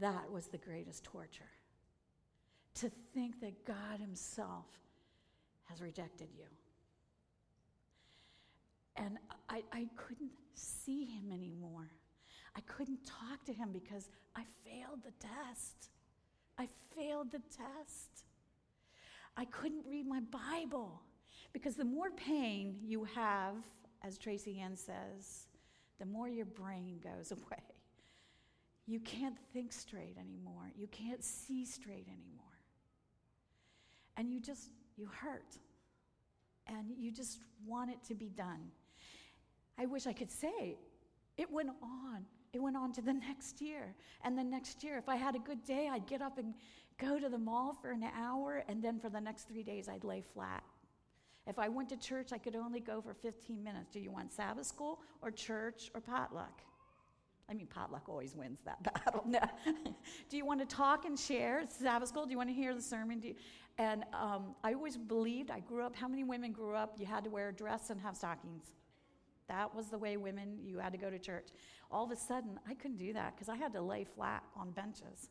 that 0.00 0.30
was 0.30 0.46
the 0.46 0.58
greatest 0.58 1.04
torture. 1.04 1.50
To 2.74 2.90
think 3.14 3.40
that 3.40 3.64
God 3.64 4.00
Himself 4.00 4.66
has 5.64 5.80
rejected 5.80 6.28
you. 6.36 6.44
And 8.96 9.18
I, 9.48 9.62
I 9.72 9.86
couldn't 9.96 10.32
see 10.54 11.04
Him 11.04 11.30
anymore. 11.32 11.90
I 12.56 12.60
couldn't 12.62 13.04
talk 13.04 13.44
to 13.46 13.52
Him 13.52 13.70
because 13.72 14.08
I 14.36 14.42
failed 14.64 15.00
the 15.04 15.12
test. 15.18 15.90
I 16.58 16.68
failed 16.96 17.30
the 17.30 17.42
test. 17.56 18.24
I 19.36 19.44
couldn't 19.44 19.84
read 19.88 20.06
my 20.06 20.20
Bible 20.20 21.02
because 21.52 21.76
the 21.76 21.84
more 21.84 22.10
pain 22.10 22.76
you 22.82 23.04
have, 23.04 23.54
as 24.02 24.18
Tracy 24.18 24.60
Ann 24.60 24.76
says, 24.76 25.46
the 25.98 26.06
more 26.06 26.28
your 26.28 26.46
brain 26.46 27.00
goes 27.02 27.32
away. 27.32 27.62
You 28.86 29.00
can't 29.00 29.36
think 29.52 29.72
straight 29.72 30.16
anymore. 30.18 30.72
You 30.76 30.86
can't 30.88 31.22
see 31.22 31.64
straight 31.64 32.06
anymore. 32.08 32.46
And 34.16 34.32
you 34.32 34.40
just, 34.40 34.70
you 34.96 35.06
hurt. 35.06 35.58
And 36.66 36.90
you 36.98 37.12
just 37.12 37.40
want 37.66 37.90
it 37.90 38.02
to 38.08 38.14
be 38.14 38.30
done. 38.30 38.70
I 39.78 39.86
wish 39.86 40.06
I 40.06 40.12
could 40.12 40.30
say 40.30 40.78
it 41.36 41.50
went 41.52 41.70
on. 41.82 42.24
It 42.52 42.60
went 42.60 42.76
on 42.76 42.92
to 42.92 43.02
the 43.02 43.12
next 43.28 43.60
year. 43.60 43.94
And 44.24 44.36
the 44.38 44.44
next 44.44 44.82
year, 44.82 44.98
if 44.98 45.08
I 45.08 45.16
had 45.16 45.34
a 45.34 45.38
good 45.38 45.64
day, 45.64 45.88
I'd 45.90 46.06
get 46.06 46.22
up 46.22 46.38
and 46.38 46.54
go 46.98 47.18
to 47.18 47.28
the 47.28 47.38
mall 47.38 47.74
for 47.80 47.90
an 47.90 48.04
hour, 48.16 48.64
and 48.68 48.82
then 48.82 48.98
for 48.98 49.08
the 49.08 49.20
next 49.20 49.48
three 49.48 49.62
days, 49.62 49.88
I'd 49.88 50.04
lay 50.04 50.22
flat. 50.34 50.64
If 51.46 51.58
I 51.58 51.68
went 51.68 51.88
to 51.90 51.96
church, 51.96 52.32
I 52.32 52.38
could 52.38 52.56
only 52.56 52.80
go 52.80 53.00
for 53.00 53.14
15 53.14 53.62
minutes. 53.62 53.90
Do 53.90 54.00
you 54.00 54.10
want 54.10 54.32
Sabbath 54.32 54.66
school 54.66 55.00
or 55.22 55.30
church 55.30 55.90
or 55.94 56.00
potluck? 56.00 56.60
I 57.50 57.54
mean, 57.54 57.66
potluck 57.66 58.08
always 58.08 58.36
wins 58.36 58.60
that 58.66 58.82
battle. 59.04 59.24
No. 59.26 59.40
Do 60.28 60.36
you 60.36 60.44
want 60.44 60.60
to 60.60 60.66
talk 60.66 61.06
and 61.06 61.18
share? 61.18 61.64
Sabbath 61.66 62.10
school? 62.10 62.26
Do 62.26 62.32
you 62.32 62.36
want 62.36 62.50
to 62.50 62.54
hear 62.54 62.74
the 62.74 62.82
sermon? 62.82 63.22
You, 63.22 63.34
and 63.78 64.04
um, 64.12 64.54
I 64.62 64.74
always 64.74 64.98
believed, 64.98 65.50
I 65.50 65.60
grew 65.60 65.82
up, 65.84 65.96
how 65.96 66.08
many 66.08 66.24
women 66.24 66.52
grew 66.52 66.74
up? 66.74 66.96
You 66.98 67.06
had 67.06 67.24
to 67.24 67.30
wear 67.30 67.48
a 67.48 67.52
dress 67.52 67.88
and 67.90 68.00
have 68.00 68.16
stockings. 68.16 68.72
That 69.48 69.74
was 69.74 69.86
the 69.86 69.98
way 69.98 70.16
women, 70.16 70.58
you 70.62 70.78
had 70.78 70.92
to 70.92 70.98
go 70.98 71.10
to 71.10 71.18
church. 71.18 71.48
All 71.90 72.04
of 72.04 72.10
a 72.10 72.16
sudden, 72.16 72.58
I 72.68 72.74
couldn't 72.74 72.98
do 72.98 73.12
that 73.14 73.34
because 73.34 73.48
I 73.48 73.56
had 73.56 73.72
to 73.72 73.80
lay 73.80 74.04
flat 74.04 74.42
on 74.56 74.70
benches. 74.72 75.30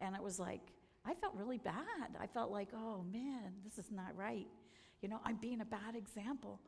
And 0.00 0.16
it 0.16 0.22
was 0.22 0.38
like, 0.38 0.60
I 1.04 1.14
felt 1.14 1.34
really 1.34 1.58
bad. 1.58 2.16
I 2.20 2.26
felt 2.26 2.50
like, 2.50 2.68
oh 2.74 3.04
man, 3.12 3.52
this 3.64 3.78
is 3.78 3.90
not 3.90 4.16
right. 4.16 4.46
You 5.00 5.08
know, 5.08 5.20
I'm 5.24 5.36
being 5.36 5.60
a 5.60 5.64
bad 5.64 5.96
example. 5.96 6.60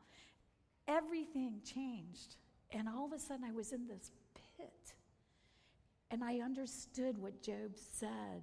Everything 0.87 1.61
changed. 1.63 2.37
And 2.71 2.87
all 2.87 3.05
of 3.05 3.13
a 3.13 3.19
sudden, 3.19 3.45
I 3.45 3.51
was 3.51 3.71
in 3.71 3.87
this 3.87 4.11
pit. 4.57 4.93
And 6.11 6.23
I 6.23 6.39
understood 6.39 7.17
what 7.17 7.41
Job 7.41 7.71
said. 7.75 8.41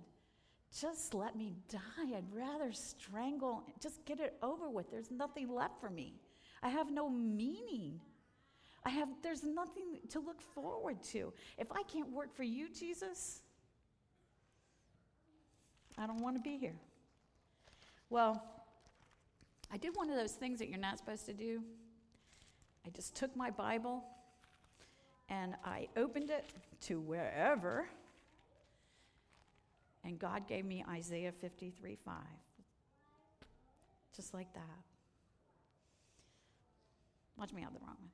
Just 0.79 1.13
let 1.13 1.37
me 1.37 1.55
die. 1.69 2.17
I'd 2.17 2.25
rather 2.33 2.73
strangle, 2.73 3.63
just 3.81 4.05
get 4.07 4.21
it 4.21 4.37
over 4.43 4.71
with. 4.71 4.91
There's 4.91 5.11
nothing 5.11 5.49
left 5.49 5.79
for 5.81 5.91
me. 5.91 6.15
I 6.63 6.71
have 6.71 6.91
no 6.91 7.11
meaning. 7.11 8.01
I 8.85 8.91
have 8.91 9.09
there's 9.23 9.45
nothing 9.45 9.99
to 10.11 10.21
look 10.21 10.41
forward 10.41 11.03
to. 11.05 11.33
If 11.57 11.71
I 11.71 11.83
can't 11.85 12.11
work 12.11 12.35
for 12.35 12.43
you, 12.43 12.69
Jesus, 12.69 13.41
I 15.97 16.07
don't 16.07 16.21
want 16.21 16.37
to 16.37 16.43
be 16.43 16.57
here. 16.57 16.75
Well, 18.11 18.43
I 19.73 19.77
did 19.77 19.95
one 19.95 20.11
of 20.11 20.17
those 20.17 20.33
things 20.33 20.59
that 20.59 20.69
you're 20.69 20.79
not 20.79 20.99
supposed 20.99 21.27
to 21.27 21.33
do. 21.33 21.63
I 22.85 22.91
just 22.91 23.15
took 23.15 23.35
my 23.37 23.51
Bible 23.51 24.05
and 25.29 25.55
I 25.65 25.89
opened 25.97 26.31
it 26.31 26.45
to 26.83 27.01
wherever, 27.01 27.89
and 30.05 30.19
God 30.19 30.49
gave 30.49 30.65
me 30.65 30.85
Isaiah 30.91 31.33
53 31.33 31.97
5. 32.05 32.15
Just 34.15 34.35
like 34.35 34.53
that. 34.55 34.61
Watch 37.39 37.53
me 37.53 37.63
have 37.63 37.73
the 37.73 37.79
wrong 37.81 37.97
one. 37.99 38.11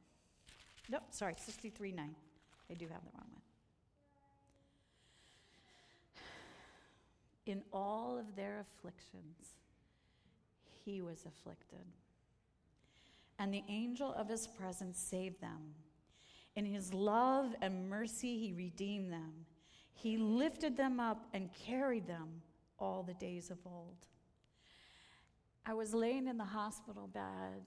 Nope, 0.89 1.03
sorry, 1.11 1.35
63 1.37 1.93
9. 1.93 2.15
I 2.71 2.75
do 2.75 2.87
have 2.87 3.03
the 3.05 3.11
wrong 3.15 3.27
one. 3.33 3.43
In 7.47 7.63
all 7.73 8.19
of 8.19 8.37
their 8.37 8.61
afflictions, 8.61 9.55
he 10.85 11.01
was 11.01 11.25
afflicted. 11.27 11.87
And 13.39 13.55
the 13.55 13.65
angel 13.69 14.13
of 14.15 14.29
his 14.29 14.47
presence 14.47 14.99
saved 14.99 15.41
them. 15.41 15.75
In 16.57 16.65
his 16.65 16.93
love 16.93 17.55
and 17.63 17.89
mercy, 17.89 18.39
he 18.39 18.53
redeemed 18.53 19.13
them. 19.13 19.47
He 19.95 20.17
lifted 20.17 20.77
them 20.77 20.99
up 21.01 21.27
and 21.33 21.51
carried 21.53 22.07
them 22.07 22.43
all 22.79 23.03
the 23.03 23.15
days 23.15 23.51
of 23.51 23.59
old. 23.65 23.97
I 25.65 25.75
was 25.75 25.95
laying 25.95 26.29
in 26.29 26.39
the 26.39 26.45
hospital 26.45 27.07
bed, 27.07 27.63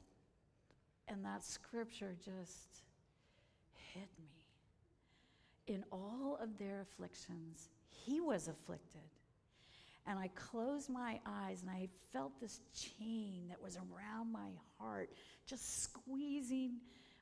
and 1.07 1.23
that 1.23 1.43
scripture 1.43 2.15
just 2.23 2.81
hit 3.93 4.09
me. 4.19 4.45
In 5.67 5.83
all 5.91 6.37
of 6.41 6.57
their 6.57 6.81
afflictions, 6.81 7.69
he 7.89 8.19
was 8.19 8.47
afflicted 8.47 9.09
and 10.07 10.17
I 10.17 10.29
closed 10.29 10.89
my 10.89 11.19
eyes 11.25 11.61
and 11.61 11.69
I 11.69 11.87
felt 12.11 12.39
this 12.39 12.61
chain 12.73 13.45
that 13.49 13.61
was 13.61 13.77
around 13.77 14.31
my 14.31 14.49
heart, 14.79 15.11
just 15.45 15.83
squeezing 15.83 16.77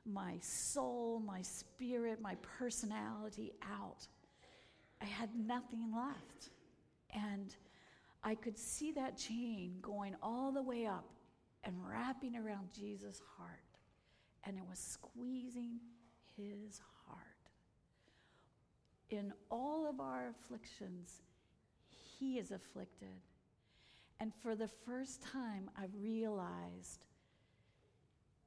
my 0.06 0.38
soul, 0.40 1.20
my 1.20 1.42
spirit, 1.42 2.20
my 2.22 2.36
personality 2.58 3.52
out. 3.62 4.06
I 5.02 5.04
had 5.04 5.28
nothing 5.36 5.92
left. 5.94 6.50
And 7.14 7.54
I 8.24 8.34
could 8.34 8.58
see 8.58 8.92
that 8.92 9.18
chain 9.18 9.76
going 9.82 10.16
all 10.22 10.52
the 10.52 10.62
way 10.62 10.86
up 10.86 11.08
and 11.64 11.74
wrapping 11.86 12.36
around 12.36 12.68
Jesus' 12.72 13.20
heart. 13.36 13.60
And 14.44 14.56
it 14.56 14.64
was 14.68 14.78
squeezing 14.78 15.80
his 16.40 16.80
heart. 17.06 17.20
In 19.10 19.32
all 19.50 19.88
of 19.88 20.00
our 20.00 20.28
afflictions, 20.28 21.22
he 21.88 22.38
is 22.38 22.50
afflicted. 22.50 23.08
And 24.20 24.32
for 24.42 24.54
the 24.54 24.68
first 24.68 25.22
time, 25.22 25.70
I 25.76 25.86
realized 26.00 27.04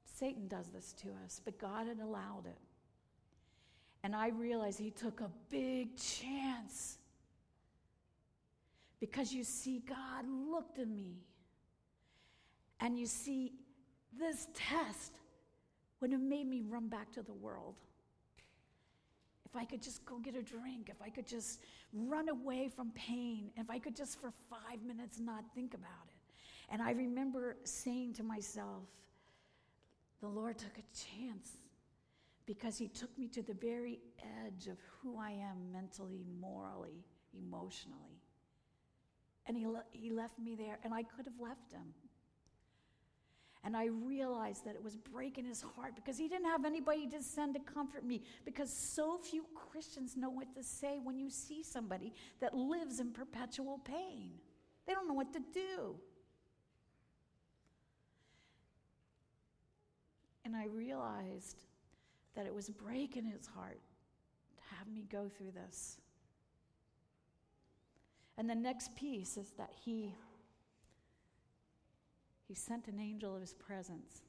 Satan 0.06 0.47
does 0.47 0.67
this 0.67 0.93
to 1.01 1.10
us, 1.25 1.41
but 1.43 1.58
God 1.58 1.88
had 1.88 1.99
allowed 1.99 2.45
it. 2.45 2.60
And 4.03 4.15
I 4.15 4.29
realized 4.29 4.79
he 4.79 4.91
took 4.91 5.21
a 5.21 5.29
big 5.49 5.97
chance. 5.97 6.97
Because 8.99 9.34
you 9.34 9.43
see, 9.43 9.79
God 9.88 10.25
looked 10.27 10.79
at 10.79 10.88
me. 10.88 11.17
And 12.79 12.97
you 12.97 13.06
see, 13.06 13.53
this 14.19 14.47
test 14.53 15.13
would 16.04 16.12
have 16.12 16.20
made 16.20 16.46
me 16.46 16.62
run 16.68 16.89
back 16.89 17.13
to 17.13 17.22
the 17.22 17.32
world. 17.32 17.76
If 19.46 19.56
I 19.56 19.63
could 19.63 19.82
just 19.82 20.04
go 20.04 20.18
get 20.18 20.36
a 20.36 20.42
drink, 20.42 20.89
if 20.89 21.02
I 21.02 21.10
could 21.10 21.26
just 21.26 21.62
run 21.94 22.28
away 22.28 22.68
from 22.68 22.92
pain, 22.92 23.52
if 23.56 23.70
I 23.70 23.80
could 23.80 23.96
just 23.96 24.20
for 24.20 24.34
five 24.50 24.84
minutes 24.86 25.18
not 25.18 25.46
think 25.56 25.74
about 25.74 26.08
it. 26.10 26.74
And 26.74 26.82
I 26.82 26.92
remember 26.92 27.56
saying 27.63 28.16
to 28.16 28.24
myself, 28.24 28.84
the 30.20 30.28
Lord 30.28 30.58
took 30.58 30.78
a 30.78 30.84
chance 30.94 31.52
because 32.46 32.78
He 32.78 32.89
took 32.89 33.18
me 33.18 33.30
to 33.30 33.42
the 33.42 33.54
very 33.54 34.02
edge 34.46 34.68
of 34.68 34.76
who 35.00 35.18
I 35.18 35.32
am 35.32 35.72
mentally, 35.72 36.26
morally, 36.42 37.06
emotionally. 37.34 38.20
And 39.46 39.56
He, 39.56 39.68
le- 39.68 39.86
he 39.92 40.12
left 40.12 40.38
me 40.38 40.56
there, 40.56 40.80
and 40.84 40.94
I 40.94 41.04
could 41.04 41.24
have 41.24 41.39
left 41.39 41.72
Him. 41.72 41.94
And 43.65 43.78
I 43.78 43.86
realized 43.86 44.65
that 44.65 44.76
it 44.76 44.84
was 44.84 44.97
breaking 44.97 45.45
his 45.45 45.62
heart 45.62 45.95
because 45.95 46.17
he 46.17 46.28
didn't 46.28 46.47
have 46.47 46.65
anybody 46.65 47.08
to 47.08 47.21
send 47.23 47.54
to 47.54 47.62
comfort 47.62 48.06
me. 48.06 48.21
Because 48.43 48.69
so 48.69 49.17
few 49.17 49.45
Christians 49.56 50.17
know 50.17 50.30
what 50.30 50.54
to 50.56 50.63
say 50.63 50.99
when 51.02 51.17
you 51.17 51.30
see 51.30 51.63
somebody 51.63 52.13
that 52.41 52.54
lives 52.54 52.99
in 52.99 53.12
perpetual 53.12 53.80
pain. 53.86 54.32
They 54.86 54.93
don't 54.93 55.08
know 55.08 55.13
what 55.13 55.32
to 55.32 55.39
do. 55.54 55.95
And 60.43 60.58
I 60.58 60.65
realized 60.65 61.63
that 62.36 62.45
it 62.45 62.54
was 62.54 62.69
breaking 62.69 63.23
his 63.23 63.47
heart 63.47 63.80
to 64.58 64.76
have 64.76 64.88
me 64.88 65.06
go 65.10 65.30
through 65.38 65.52
this. 65.52 65.97
And 68.38 68.49
the 68.49 68.56
next 68.56 68.93
piece 68.95 69.38
is 69.38 69.52
that 69.58 69.71
he 69.86 70.13
he 72.47 72.53
sent 72.53 72.88
an 72.88 72.99
angel 72.99 73.36
of 73.36 73.41
his 73.41 73.53
presence. 73.53 74.21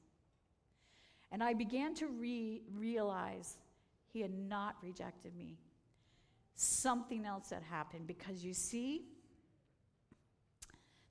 And 1.33 1.43
I 1.43 1.53
began 1.53 1.95
to 1.97 2.07
re- 2.07 2.63
realize 2.73 3.57
he 4.13 4.21
had 4.21 4.33
not 4.33 4.77
rejected 4.83 5.35
me. 5.37 5.59
Something 6.55 7.25
else 7.25 7.51
had 7.51 7.63
happened 7.63 8.07
because 8.07 8.45
you 8.45 8.55
see, 8.55 9.03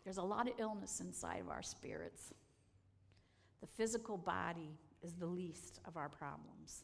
there's 0.04 0.18
a 0.18 0.24
lot 0.24 0.48
of 0.48 0.54
illness 0.58 1.02
inside 1.02 1.42
of 1.42 1.50
our 1.50 1.62
spirits. 1.62 2.34
The 3.62 3.68
physical 3.68 4.18
body 4.18 4.78
is 5.02 5.14
the 5.14 5.26
least 5.26 5.80
of 5.86 5.98
our 5.98 6.10
problems. 6.10 6.84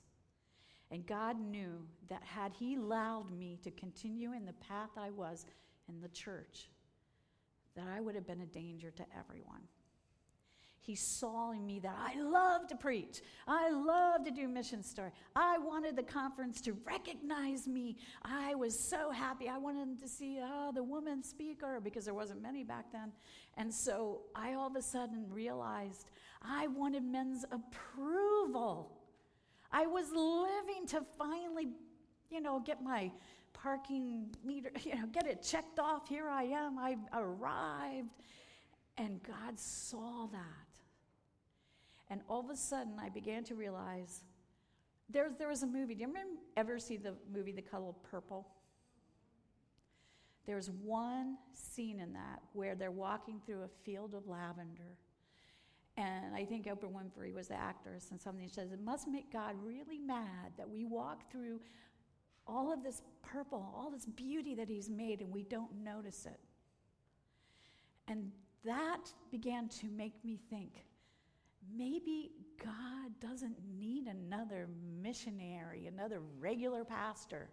And 0.92 1.06
God 1.06 1.40
knew 1.40 1.86
that 2.10 2.24
had 2.24 2.52
He 2.54 2.76
allowed 2.76 3.32
me 3.32 3.60
to 3.64 3.72
continue 3.72 4.34
in 4.34 4.46
the 4.46 4.54
path 4.54 4.90
I 4.98 5.12
was 5.12 5.46
in 5.88 6.02
the 6.02 6.08
church, 6.10 6.70
that 7.76 7.88
I 7.88 8.02
would 8.02 8.16
have 8.16 8.28
been 8.28 8.42
a 8.42 8.46
danger 8.46 8.92
to 8.92 9.06
everyone. 9.18 9.62
He 10.82 10.96
saw 10.96 11.52
in 11.52 11.66
me 11.66 11.80
that 11.80 11.96
I 11.98 12.20
love 12.20 12.68
to 12.68 12.76
preach. 12.76 13.22
I 13.48 13.70
love 13.70 14.24
to 14.26 14.32
do 14.32 14.48
mission 14.48 14.82
story. 14.82 15.12
I 15.36 15.58
wanted 15.58 15.96
the 15.96 16.04
conference 16.04 16.62
to 16.62 16.74
recognize 16.86 17.68
me. 17.68 17.98
I 18.24 18.56
was 18.56 18.78
so 18.78 19.12
happy. 19.12 19.50
I 19.50 19.58
wanted 19.58 20.00
to 20.00 20.08
see 20.08 20.40
oh, 20.42 20.72
the 20.74 20.84
woman 20.84 21.24
speaker 21.24 21.80
because 21.84 22.06
there 22.06 22.14
wasn't 22.14 22.42
many 22.42 22.64
back 22.64 22.92
then. 22.92 23.12
And 23.58 23.74
so 23.74 24.22
I 24.36 24.54
all 24.54 24.68
of 24.68 24.76
a 24.76 24.82
sudden 24.82 25.26
realized 25.30 26.10
I 26.42 26.68
wanted 26.68 27.04
men's 27.04 27.46
approval. 27.52 28.92
I 29.72 29.86
was 29.86 30.10
living 30.12 30.88
to 30.88 31.06
finally, 31.18 31.70
you 32.32 32.42
know, 32.42 32.60
get 32.60 32.82
my 32.82 33.12
parking 33.54 34.28
meter, 34.44 34.72
you 34.84 34.96
know, 34.96 35.08
get 35.08 35.28
it 35.28 35.44
checked 35.44 35.80
off. 35.80 36.08
Here 36.08 36.30
I 36.30 36.44
am. 36.44 36.78
I 36.80 36.96
arrived. 37.14 38.10
And 38.98 39.22
God 39.24 39.60
saw 39.60 40.28
that. 40.32 40.69
And 42.10 42.22
all 42.28 42.40
of 42.40 42.50
a 42.50 42.56
sudden, 42.56 42.94
I 43.00 43.10
began 43.10 43.44
to 43.46 43.56
realize 43.56 44.24
there, 45.10 45.32
there 45.38 45.48
was 45.48 45.64
a 45.64 45.68
movie. 45.68 45.96
Do 45.96 46.04
you 46.04 46.14
ever 46.58 46.80
see 46.80 46.98
the 46.98 47.14
movie 47.34 47.52
The 47.52 47.62
Color 47.62 47.94
Purple? 48.10 48.48
There's 50.46 50.70
one 50.70 51.38
scene 51.54 52.00
in 52.00 52.14
that 52.14 52.42
where 52.54 52.76
they're 52.76 52.92
walking 52.92 53.42
through 53.46 53.64
a 53.64 53.68
field 53.84 54.16
of 54.16 54.28
lavender. 54.28 54.98
And 55.98 56.34
I 56.34 56.46
think 56.46 56.66
Oprah 56.66 56.92
Winfrey 56.92 57.34
was 57.34 57.50
the 57.50 57.56
actress, 57.56 58.08
and 58.12 58.20
something 58.20 58.48
says, 58.50 58.72
It 58.72 58.82
must 58.82 59.08
make 59.08 59.32
God 59.32 59.56
really 59.64 60.00
mad 60.00 60.54
that 60.58 60.70
we 60.70 60.86
walk 60.86 61.30
through 61.32 61.60
all 62.48 62.72
of 62.72 62.84
this 62.84 63.02
purple, 63.22 63.72
all 63.76 63.92
this 63.92 64.06
beauty 64.06 64.56
that 64.56 64.70
He's 64.70 64.90
made, 64.90 65.22
and 65.22 65.32
we 65.32 65.44
don't 65.44 65.84
notice 65.84 66.26
it. 66.26 66.40
And 68.08 68.32
that 68.66 69.12
began 69.30 69.68
to 69.70 69.88
make 69.88 70.14
me 70.24 70.40
think 70.50 70.86
maybe 71.76 72.32
God 72.64 73.12
doesn't 73.20 73.58
need 73.78 74.08
another 74.08 74.68
missionary, 75.02 75.88
another 75.88 76.22
regular 76.40 76.84
pastor. 76.84 77.50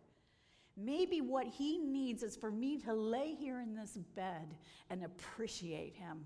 Maybe 0.77 1.21
what 1.21 1.47
he 1.47 1.79
needs 1.79 2.23
is 2.23 2.37
for 2.37 2.51
me 2.51 2.79
to 2.79 2.93
lay 2.93 3.35
here 3.35 3.61
in 3.61 3.75
this 3.75 3.97
bed 4.15 4.57
and 4.91 5.05
appreciate 5.05 5.95
him. 5.95 6.25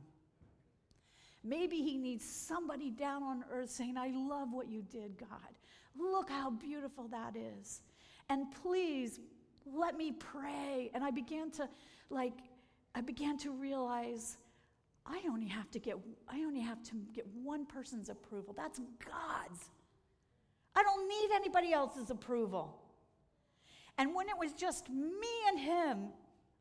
Maybe 1.42 1.76
he 1.76 1.96
needs 1.96 2.24
somebody 2.24 2.90
down 2.90 3.22
on 3.22 3.44
earth 3.50 3.70
saying, 3.70 3.96
I 3.96 4.08
love 4.08 4.48
what 4.52 4.68
you 4.68 4.82
did, 4.82 5.16
God. 5.18 5.54
Look 5.96 6.28
how 6.28 6.50
beautiful 6.50 7.08
that 7.08 7.34
is. 7.36 7.80
And 8.28 8.46
please 8.62 9.20
let 9.66 9.96
me 9.96 10.12
pray. 10.12 10.90
And 10.94 11.02
I 11.02 11.10
began 11.10 11.50
to, 11.52 11.68
like, 12.10 12.34
I 12.94 13.00
began 13.00 13.38
to 13.38 13.52
realize 13.52 14.36
I 15.06 15.20
only 15.28 15.46
have 15.46 15.70
to 15.72 15.78
get 15.78 15.96
I 16.28 16.40
only 16.40 16.60
have 16.60 16.82
to 16.84 16.92
get 17.12 17.26
one 17.42 17.66
person's 17.66 18.08
approval. 18.08 18.54
That's 18.56 18.78
God's. 18.78 19.70
I 20.74 20.82
don't 20.82 21.08
need 21.08 21.30
anybody 21.34 21.72
else's 21.72 22.10
approval. 22.10 22.80
And 23.98 24.14
when 24.14 24.28
it 24.28 24.38
was 24.38 24.52
just 24.52 24.88
me 24.88 25.28
and 25.48 25.58
him 25.58 25.98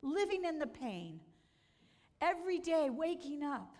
living 0.02 0.44
in 0.44 0.58
the 0.58 0.66
pain, 0.66 1.20
every 2.20 2.58
day 2.58 2.90
waking 2.90 3.42
up, 3.42 3.76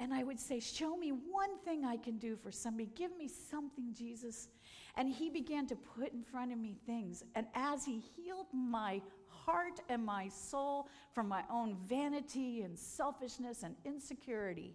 and 0.00 0.14
I 0.14 0.22
would 0.22 0.38
say, 0.38 0.60
Show 0.60 0.96
me 0.96 1.10
one 1.10 1.58
thing 1.64 1.84
I 1.84 1.96
can 1.96 2.18
do 2.18 2.36
for 2.36 2.52
somebody. 2.52 2.90
Give 2.94 3.16
me 3.16 3.28
something, 3.28 3.92
Jesus. 3.92 4.48
And 4.96 5.08
he 5.08 5.28
began 5.28 5.66
to 5.68 5.76
put 5.76 6.12
in 6.12 6.22
front 6.22 6.52
of 6.52 6.58
me 6.58 6.76
things. 6.86 7.24
And 7.34 7.46
as 7.54 7.84
he 7.84 8.00
healed 8.16 8.46
my 8.52 9.00
heart 9.48 9.80
and 9.88 10.04
my 10.04 10.28
soul 10.28 10.88
from 11.14 11.26
my 11.26 11.42
own 11.50 11.74
vanity 11.86 12.62
and 12.62 12.78
selfishness 12.78 13.62
and 13.62 13.74
insecurity. 13.86 14.74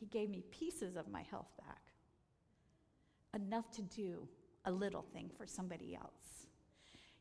He 0.00 0.06
gave 0.06 0.30
me 0.30 0.42
pieces 0.50 0.96
of 0.96 1.06
my 1.08 1.20
health 1.30 1.50
back, 1.58 1.82
enough 3.34 3.70
to 3.72 3.82
do 3.82 4.26
a 4.64 4.72
little 4.72 5.04
thing 5.12 5.30
for 5.36 5.46
somebody 5.46 5.94
else. 5.94 6.46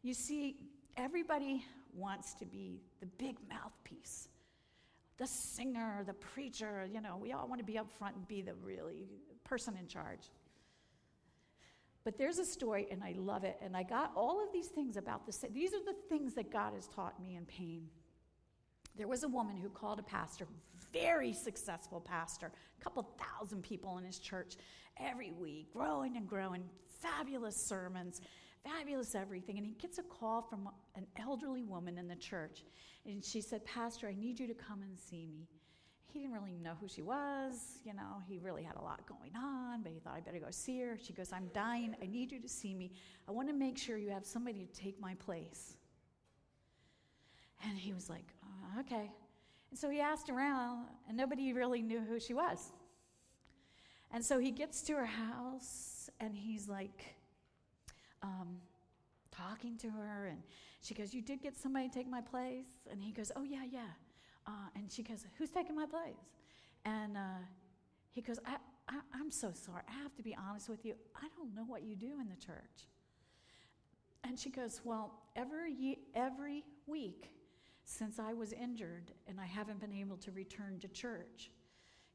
You 0.03 0.13
see, 0.13 0.55
everybody 0.95 1.65
wants 1.93 2.33
to 2.35 2.45
be 2.45 2.79
the 3.01 3.05
big 3.05 3.35
mouthpiece, 3.49 4.29
the 5.17 5.27
singer, 5.27 6.03
the 6.05 6.13
preacher. 6.13 6.87
You 6.91 7.01
know, 7.01 7.19
we 7.21 7.33
all 7.33 7.47
want 7.49 7.59
to 7.59 7.65
be 7.65 7.77
up 7.77 7.91
front 7.91 8.15
and 8.15 8.27
be 8.27 8.41
the 8.41 8.53
really 8.63 9.09
person 9.43 9.75
in 9.77 9.87
charge. 9.87 10.29
But 12.03 12.17
there's 12.17 12.37
a 12.37 12.45
story, 12.45 12.87
and 12.91 13.01
I 13.03 13.13
love 13.17 13.43
it. 13.43 13.57
And 13.61 13.77
I 13.77 13.83
got 13.83 14.11
all 14.15 14.43
of 14.43 14.51
these 14.51 14.67
things 14.67 14.97
about 14.97 15.25
the. 15.25 15.47
These 15.53 15.73
are 15.73 15.83
the 15.85 15.95
things 16.09 16.33
that 16.33 16.51
God 16.51 16.73
has 16.73 16.87
taught 16.87 17.19
me 17.19 17.35
in 17.35 17.45
pain. 17.45 17.87
There 18.95 19.07
was 19.07 19.23
a 19.23 19.27
woman 19.27 19.55
who 19.55 19.69
called 19.69 19.99
a 19.99 20.03
pastor, 20.03 20.45
very 20.91 21.33
successful 21.33 21.99
pastor, 21.99 22.51
a 22.79 22.83
couple 22.83 23.09
thousand 23.17 23.63
people 23.63 23.97
in 23.97 24.03
his 24.03 24.19
church 24.19 24.55
every 24.99 25.31
week, 25.31 25.71
growing 25.73 26.17
and 26.17 26.27
growing, 26.27 26.63
fabulous 27.01 27.55
sermons, 27.55 28.21
fabulous 28.63 29.15
everything. 29.15 29.57
And 29.57 29.65
he 29.65 29.73
gets 29.73 29.97
a 29.97 30.03
call 30.03 30.41
from 30.41 30.69
an 30.95 31.07
elderly 31.17 31.63
woman 31.63 31.97
in 31.97 32.07
the 32.07 32.15
church. 32.15 32.63
And 33.05 33.23
she 33.23 33.41
said, 33.41 33.65
Pastor, 33.65 34.07
I 34.07 34.13
need 34.13 34.39
you 34.39 34.47
to 34.47 34.53
come 34.53 34.81
and 34.83 34.99
see 34.99 35.25
me 35.25 35.47
he 36.13 36.19
didn't 36.19 36.33
really 36.33 36.57
know 36.61 36.73
who 36.79 36.87
she 36.87 37.01
was. 37.01 37.79
You 37.83 37.93
know, 37.93 38.21
he 38.27 38.37
really 38.37 38.61
had 38.63 38.75
a 38.75 38.81
lot 38.81 39.01
going 39.07 39.31
on, 39.35 39.81
but 39.81 39.91
he 39.91 39.99
thought, 39.99 40.13
I 40.15 40.19
better 40.19 40.39
go 40.39 40.51
see 40.51 40.79
her. 40.81 40.97
She 41.01 41.11
goes, 41.11 41.33
I'm 41.33 41.49
dying. 41.53 41.95
I 42.01 42.05
need 42.05 42.31
you 42.31 42.39
to 42.39 42.47
see 42.47 42.75
me. 42.75 42.91
I 43.27 43.31
want 43.31 43.47
to 43.47 43.53
make 43.53 43.77
sure 43.77 43.97
you 43.97 44.11
have 44.11 44.25
somebody 44.25 44.65
to 44.65 44.79
take 44.79 44.99
my 45.01 45.15
place. 45.15 45.77
And 47.65 47.77
he 47.77 47.93
was 47.93 48.09
like, 48.09 48.27
uh, 48.43 48.79
okay. 48.81 49.11
And 49.71 49.79
so 49.79 49.89
he 49.89 49.99
asked 49.99 50.29
around, 50.29 50.85
and 51.07 51.17
nobody 51.17 51.51
really 51.51 51.81
knew 51.81 51.99
who 51.99 52.19
she 52.19 52.35
was. 52.35 52.71
And 54.11 54.23
so 54.23 54.37
he 54.37 54.51
gets 54.51 54.83
to 54.83 54.93
her 54.93 55.05
house, 55.05 56.11
and 56.19 56.35
he's 56.35 56.69
like, 56.69 57.15
um, 58.21 58.57
talking 59.31 59.77
to 59.77 59.89
her, 59.89 60.27
and 60.27 60.43
she 60.81 60.93
goes, 60.93 61.13
You 61.13 61.21
did 61.21 61.41
get 61.41 61.57
somebody 61.57 61.87
to 61.87 61.93
take 61.93 62.07
my 62.07 62.21
place? 62.21 62.67
And 62.91 63.01
he 63.01 63.11
goes, 63.11 63.31
Oh, 63.35 63.41
yeah, 63.43 63.63
yeah. 63.67 63.89
Uh, 64.45 64.51
and 64.75 64.91
she 64.91 65.03
goes, 65.03 65.25
Who's 65.37 65.49
taking 65.49 65.75
my 65.75 65.85
place? 65.85 66.15
And 66.85 67.17
uh, 67.17 67.41
he 68.11 68.21
goes, 68.21 68.39
I, 68.45 68.57
I, 68.89 68.99
I'm 69.13 69.31
so 69.31 69.51
sorry. 69.53 69.83
I 69.87 70.03
have 70.03 70.15
to 70.15 70.23
be 70.23 70.35
honest 70.35 70.69
with 70.69 70.85
you. 70.85 70.95
I 71.15 71.27
don't 71.37 71.55
know 71.55 71.63
what 71.63 71.83
you 71.83 71.95
do 71.95 72.19
in 72.19 72.29
the 72.29 72.35
church. 72.35 72.87
And 74.23 74.39
she 74.39 74.49
goes, 74.49 74.81
Well, 74.83 75.13
every, 75.35 75.73
ye- 75.73 75.99
every 76.15 76.63
week 76.87 77.31
since 77.85 78.19
I 78.19 78.33
was 78.33 78.53
injured 78.53 79.11
and 79.27 79.39
I 79.39 79.45
haven't 79.45 79.79
been 79.79 79.93
able 79.93 80.17
to 80.17 80.31
return 80.31 80.79
to 80.81 80.87
church 80.87 81.51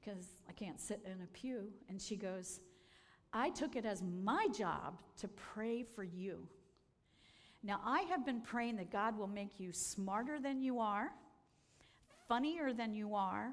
because 0.00 0.26
I 0.48 0.52
can't 0.52 0.80
sit 0.80 1.00
in 1.04 1.22
a 1.22 1.26
pew. 1.32 1.68
And 1.88 2.00
she 2.00 2.16
goes, 2.16 2.60
I 3.32 3.50
took 3.50 3.76
it 3.76 3.84
as 3.84 4.02
my 4.02 4.46
job 4.56 5.00
to 5.18 5.28
pray 5.28 5.82
for 5.82 6.04
you. 6.04 6.46
Now, 7.62 7.80
I 7.84 8.02
have 8.02 8.24
been 8.24 8.40
praying 8.40 8.76
that 8.76 8.90
God 8.90 9.18
will 9.18 9.26
make 9.26 9.58
you 9.58 9.72
smarter 9.72 10.38
than 10.40 10.62
you 10.62 10.78
are, 10.78 11.10
funnier 12.28 12.72
than 12.72 12.94
you 12.94 13.14
are, 13.14 13.52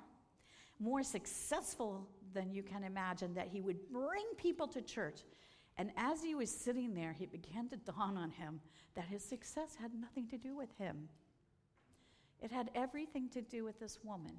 more 0.79 1.03
successful 1.03 2.07
than 2.33 2.51
you 2.51 2.61
can 2.61 2.83
imagine, 2.83 3.33
that 3.33 3.47
He 3.47 3.61
would 3.61 3.89
bring 3.89 4.25
people 4.37 4.67
to 4.67 4.81
church. 4.81 5.21
And 5.77 5.91
as 5.97 6.23
he 6.23 6.35
was 6.35 6.49
sitting 6.49 6.93
there, 6.93 7.11
he 7.11 7.25
began 7.25 7.67
to 7.69 7.77
dawn 7.77 8.17
on 8.17 8.31
him 8.31 8.61
that 8.95 9.05
his 9.05 9.23
success 9.23 9.75
had 9.79 9.91
nothing 9.93 10.27
to 10.29 10.37
do 10.37 10.55
with 10.55 10.69
him. 10.77 11.09
It 12.41 12.51
had 12.51 12.71
everything 12.75 13.29
to 13.29 13.41
do 13.41 13.63
with 13.63 13.79
this 13.79 13.99
woman. 14.03 14.37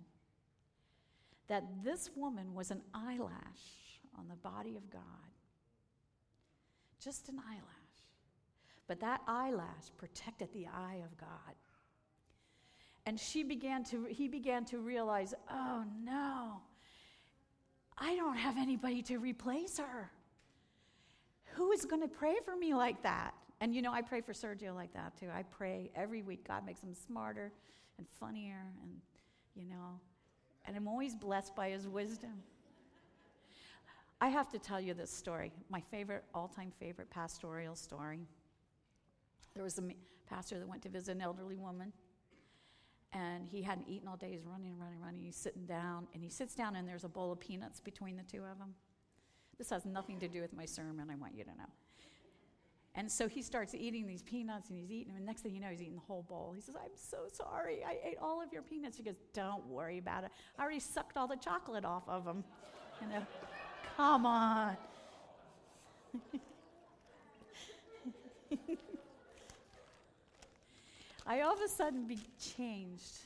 That 1.49 1.64
this 1.85 2.11
woman 2.16 2.55
was 2.55 2.70
an 2.70 2.83
eyelash 2.94 4.01
on 4.18 4.29
the 4.29 4.37
body 4.37 4.77
of 4.77 4.90
God. 4.90 5.03
Just 7.03 7.29
an 7.29 7.38
eyelash. 7.38 7.62
But 8.87 9.01
that 9.01 9.20
eyelash 9.27 9.90
protected 9.99 10.53
the 10.53 10.66
eye 10.66 11.03
of 11.05 11.18
God. 11.18 11.55
And 13.07 13.19
she 13.19 13.45
began 13.45 13.85
to, 13.85 14.07
he 14.11 14.27
began 14.27 14.64
to 14.66 14.79
realize, 14.79 15.33
oh 15.49 15.85
no, 16.05 16.61
I 17.97 18.16
don't 18.16 18.37
have 18.37 18.59
anybody 18.59 19.01
to 19.03 19.19
replace 19.19 19.79
her. 19.79 20.11
Who 21.55 21.71
is 21.73 21.85
going 21.85 22.03
to 22.03 22.09
pray 22.09 22.35
for 22.45 22.57
me 22.57 22.75
like 22.75 23.03
that? 23.05 23.33
And 23.61 23.75
you 23.75 23.81
know, 23.81 23.92
I 23.92 24.03
pray 24.03 24.21
for 24.21 24.33
Sergio 24.33 24.75
like 24.75 24.92
that 24.92 25.19
too. 25.19 25.29
I 25.33 25.45
pray 25.45 25.90
every 25.95 26.23
week 26.23 26.47
God 26.47 26.66
makes 26.66 26.83
him 26.83 26.95
smarter 26.95 27.53
and 27.97 28.07
funnier 28.21 28.73
and, 28.83 28.90
you 29.55 29.64
know, 29.66 30.01
and 30.66 30.77
I'm 30.77 30.88
always 30.88 31.14
blessed 31.14 31.55
by 31.55 31.71
his 31.71 31.87
wisdom. 31.87 32.42
I 34.21 34.29
have 34.29 34.51
to 34.51 34.59
tell 34.59 34.81
you 34.81 34.95
this 34.95 35.11
story, 35.11 35.53
my 35.69 35.81
favorite, 35.81 36.25
all 36.35 36.49
time 36.49 36.73
favorite 36.81 37.11
pastoral 37.11 37.77
story. 37.77 38.27
There 39.55 39.62
was 39.62 39.79
a 39.79 39.83
pastor 40.29 40.59
that 40.59 40.66
went 40.66 40.83
to 40.83 40.88
visit 40.88 41.14
an 41.14 41.23
elderly 41.23 41.57
woman, 41.57 41.92
and 43.12 43.49
he 43.49 43.62
hadn't 43.62 43.88
eaten 43.88 44.09
all 44.09 44.16
day. 44.16 44.33
He's 44.33 44.45
running, 44.45 44.79
running, 44.79 45.01
running. 45.01 45.23
He's 45.23 45.37
sitting 45.37 45.66
down, 45.66 46.07
and 46.14 46.23
he 46.23 46.29
sits 46.29 46.55
down, 46.55 46.77
and 46.77 46.88
there's 46.88 47.05
a 47.05 47.09
bowl 47.09 47.33
of 47.33 47.40
peanuts 47.40 47.81
between 47.81 48.16
the 48.16 48.23
two 48.23 48.45
of 48.45 48.59
them. 48.59 48.75
This 49.59 49.71
has 49.71 49.87
nothing 49.87 50.21
to 50.21 50.29
do 50.29 50.40
with 50.40 50.53
my 50.53 50.66
sermon, 50.66 51.09
I 51.11 51.16
want 51.16 51.35
you 51.35 51.45
to 51.45 51.51
know. 51.51 51.71
And 52.97 53.11
so 53.12 53.29
he 53.29 53.42
starts 53.42 53.75
eating 53.75 54.07
these 54.07 54.23
peanuts 54.23 54.71
and 54.71 54.79
he's 54.79 54.90
eating 54.90 55.09
them. 55.09 55.19
And 55.19 55.27
next 55.27 55.42
thing 55.42 55.55
you 55.55 55.61
know, 55.61 55.69
he's 55.69 55.83
eating 55.83 55.97
the 55.97 56.01
whole 56.01 56.23
bowl. 56.23 56.53
He 56.55 56.62
says, 56.62 56.77
I'm 56.83 56.92
so 56.95 57.19
sorry. 57.31 57.85
I 57.87 57.99
ate 58.03 58.16
all 58.23 58.42
of 58.42 58.51
your 58.55 58.62
peanuts. 58.62 58.97
He 58.97 59.03
goes, 59.03 59.16
Don't 59.35 59.66
worry 59.66 59.99
about 59.99 60.25
it. 60.25 60.31
I 60.59 60.62
already 60.62 60.81
sucked 60.81 61.19
all 61.19 61.29
the 61.29 61.37
chocolate 61.37 61.85
off 61.85 62.09
of 62.09 62.25
them. 62.25 62.42
You 63.03 63.09
know, 63.09 63.27
come 63.95 64.25
on. 64.25 64.75
I 71.27 71.41
all 71.41 71.53
of 71.53 71.61
a 71.61 71.69
sudden 71.69 72.07
be 72.07 72.19
changed. 72.57 73.19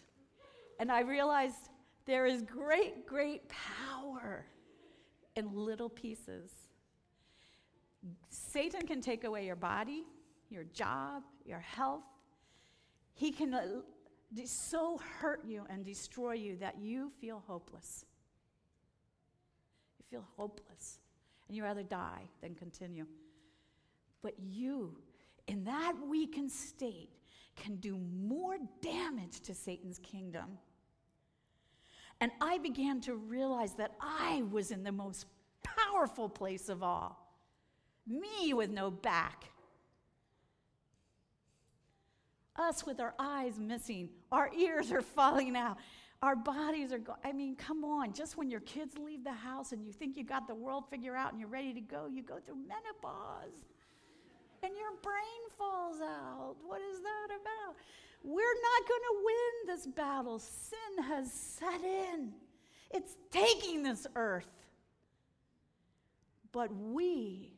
And 0.79 0.91
I 0.91 1.01
realized 1.01 1.69
there 2.07 2.27
is 2.27 2.43
great, 2.43 3.07
great 3.07 3.43
power 3.49 4.47
in 5.37 5.53
little 5.53 5.91
pieces. 5.91 6.51
Satan 8.31 8.87
can 8.87 9.03
take 9.03 9.25
away 9.25 9.45
your 9.45 9.57
body, 9.57 10.05
your 10.49 10.65
job, 10.65 11.23
your 11.45 11.61
health. 11.61 12.03
He 13.13 13.31
can 13.31 13.53
uh, 13.53 13.67
so 14.45 14.99
hurt 15.21 15.45
you 15.45 15.67
and 15.69 15.85
destroy 15.85 16.33
you 16.33 16.57
that 16.57 16.79
you 16.81 17.13
feel 17.21 17.43
hopeless. 17.47 18.07
You 19.99 20.05
feel 20.09 20.25
hopeless, 20.37 20.99
and 21.47 21.57
you 21.57 21.63
rather 21.63 21.83
die 21.83 22.23
than 22.41 22.55
continue. 22.55 23.07
But 24.23 24.35
you, 24.39 24.97
in 25.47 25.65
that 25.65 25.95
weakened 26.09 26.51
state, 26.51 27.11
can 27.61 27.77
do 27.77 27.99
more 28.27 28.57
damage 28.81 29.40
to 29.42 29.55
Satan's 29.55 29.99
kingdom. 29.99 30.59
And 32.20 32.33
I 32.40 32.59
began 32.59 33.01
to 33.03 33.14
realize 33.14 33.75
that 33.75 33.92
I 34.01 34.42
was 34.51 34.73
in 34.73 34.83
the 34.83 34.92
most 34.92 35.27
powerful 35.62 36.29
place 36.29 36.68
of 36.68 36.83
all 36.83 37.31
me 38.07 38.53
with 38.55 38.70
no 38.70 38.90
back. 38.90 39.44
Us 42.57 42.85
with 42.85 42.99
our 42.99 43.14
eyes 43.18 43.59
missing, 43.59 44.09
our 44.33 44.51
ears 44.53 44.90
are 44.90 45.03
falling 45.03 45.57
out, 45.57 45.79
our 46.23 46.37
bodies 46.37 46.92
are 46.92 46.99
going. 46.99 47.18
I 47.25 47.33
mean, 47.33 47.57
come 47.57 47.85
on. 47.85 48.12
Just 48.12 48.37
when 48.37 48.51
your 48.51 48.61
kids 48.61 48.99
leave 48.99 49.25
the 49.25 49.33
house 49.33 49.73
and 49.73 49.87
you 49.87 49.92
think 49.92 50.16
you 50.16 50.25
got 50.25 50.46
the 50.46 50.55
world 50.55 50.85
figured 50.90 51.16
out 51.16 51.31
and 51.31 51.40
you're 51.40 51.49
ready 51.49 51.73
to 51.73 51.81
go, 51.81 52.07
you 52.07 52.23
go 52.23 52.38
through 52.44 52.57
menopause 52.57 53.55
and 54.62 54.73
your 54.77 54.92
brain 55.03 55.42
falls 55.59 56.01
out. 56.01 56.57
What 56.66 56.81
is 56.81 57.01
that 57.01 57.29
about? 57.29 57.77
We're 58.23 58.42
not 58.42 58.88
going 58.88 59.01
to 59.01 59.25
win 59.25 59.75
this 59.75 59.87
battle. 59.87 60.38
Sin 60.38 61.05
has 61.05 61.33
set 61.33 61.83
in, 61.83 62.33
it's 62.90 63.16
taking 63.31 63.83
this 63.83 64.07
earth. 64.16 64.49
But 66.53 66.75
we, 66.75 67.53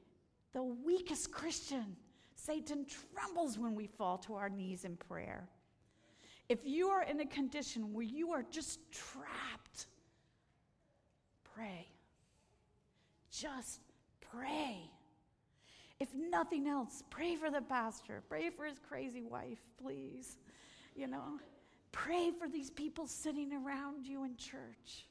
the 0.52 0.62
weakest 0.62 1.32
Christian, 1.32 1.96
Satan 2.34 2.84
trembles 2.84 3.58
when 3.58 3.74
we 3.74 3.86
fall 3.86 4.18
to 4.18 4.34
our 4.34 4.50
knees 4.50 4.84
in 4.84 4.96
prayer. 4.96 5.48
If 6.48 6.58
you 6.64 6.88
are 6.88 7.02
in 7.02 7.20
a 7.20 7.26
condition 7.26 7.94
where 7.94 8.04
you 8.04 8.32
are 8.32 8.44
just 8.50 8.80
trapped, 8.92 9.86
pray. 11.54 11.86
Just 13.30 13.80
pray. 14.20 14.90
If 16.02 16.08
nothing 16.16 16.66
else, 16.66 17.04
pray 17.10 17.36
for 17.36 17.48
the 17.48 17.62
pastor. 17.62 18.24
Pray 18.28 18.50
for 18.50 18.64
his 18.64 18.80
crazy 18.88 19.22
wife, 19.22 19.60
please. 19.80 20.36
You 20.96 21.06
know, 21.06 21.38
pray 21.92 22.32
for 22.36 22.48
these 22.48 22.70
people 22.70 23.06
sitting 23.06 23.52
around 23.52 24.04
you 24.04 24.24
in 24.24 24.36
church. 24.36 25.06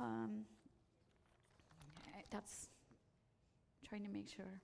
Um, 0.00 0.44
that's 2.30 2.66
trying 3.88 4.02
to 4.04 4.10
make 4.10 4.28
sure. 4.28 4.60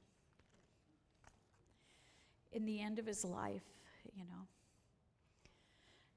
In 2.50 2.64
the 2.64 2.80
end 2.80 2.98
of 2.98 3.06
his 3.06 3.24
life, 3.24 3.62
you 4.12 4.24
know, 4.24 4.48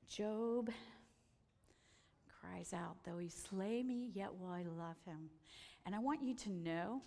Job 0.08 0.72
cries 2.42 2.74
out, 2.74 2.96
Though 3.04 3.20
he 3.20 3.30
slay 3.30 3.84
me, 3.84 4.10
yet 4.16 4.36
will 4.36 4.50
I 4.50 4.64
love 4.64 4.98
him. 5.06 5.30
And 5.86 5.94
I 5.94 6.00
want 6.00 6.24
you 6.24 6.34
to 6.34 6.50
know 6.50 7.02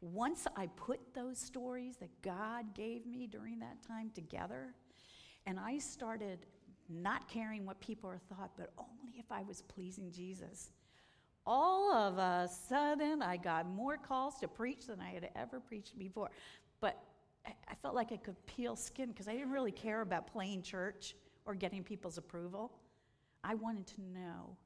once 0.00 0.46
I 0.56 0.66
put 0.76 1.00
those 1.14 1.38
stories 1.38 1.96
that 1.96 2.10
God 2.22 2.74
gave 2.74 3.06
me 3.06 3.26
during 3.26 3.58
that 3.60 3.82
time 3.86 4.10
together, 4.14 4.74
and 5.46 5.58
I 5.58 5.78
started 5.78 6.46
not 6.88 7.28
caring 7.28 7.64
what 7.64 7.80
people 7.80 8.10
are 8.10 8.20
thought, 8.28 8.50
but 8.56 8.72
only 8.78 9.14
if 9.18 9.30
I 9.30 9.42
was 9.42 9.62
pleasing 9.62 10.10
Jesus. 10.12 10.70
All 11.46 11.92
of 11.92 12.18
a 12.18 12.48
sudden, 12.68 13.22
I 13.22 13.36
got 13.36 13.66
more 13.66 13.96
calls 13.96 14.38
to 14.40 14.48
preach 14.48 14.86
than 14.86 15.00
I 15.00 15.10
had 15.10 15.30
ever 15.36 15.60
preached 15.60 15.98
before. 15.98 16.30
But 16.80 17.02
I 17.46 17.74
felt 17.80 17.94
like 17.94 18.12
I 18.12 18.16
could 18.16 18.34
peel 18.46 18.76
skin 18.76 19.08
because 19.08 19.28
I 19.28 19.32
didn't 19.32 19.52
really 19.52 19.72
care 19.72 20.00
about 20.00 20.26
playing 20.26 20.62
church 20.62 21.14
or 21.44 21.54
getting 21.54 21.84
people's 21.84 22.18
approval. 22.18 22.72
I 23.44 23.54
wanted 23.54 23.86
to 23.88 24.02
know 24.02 24.56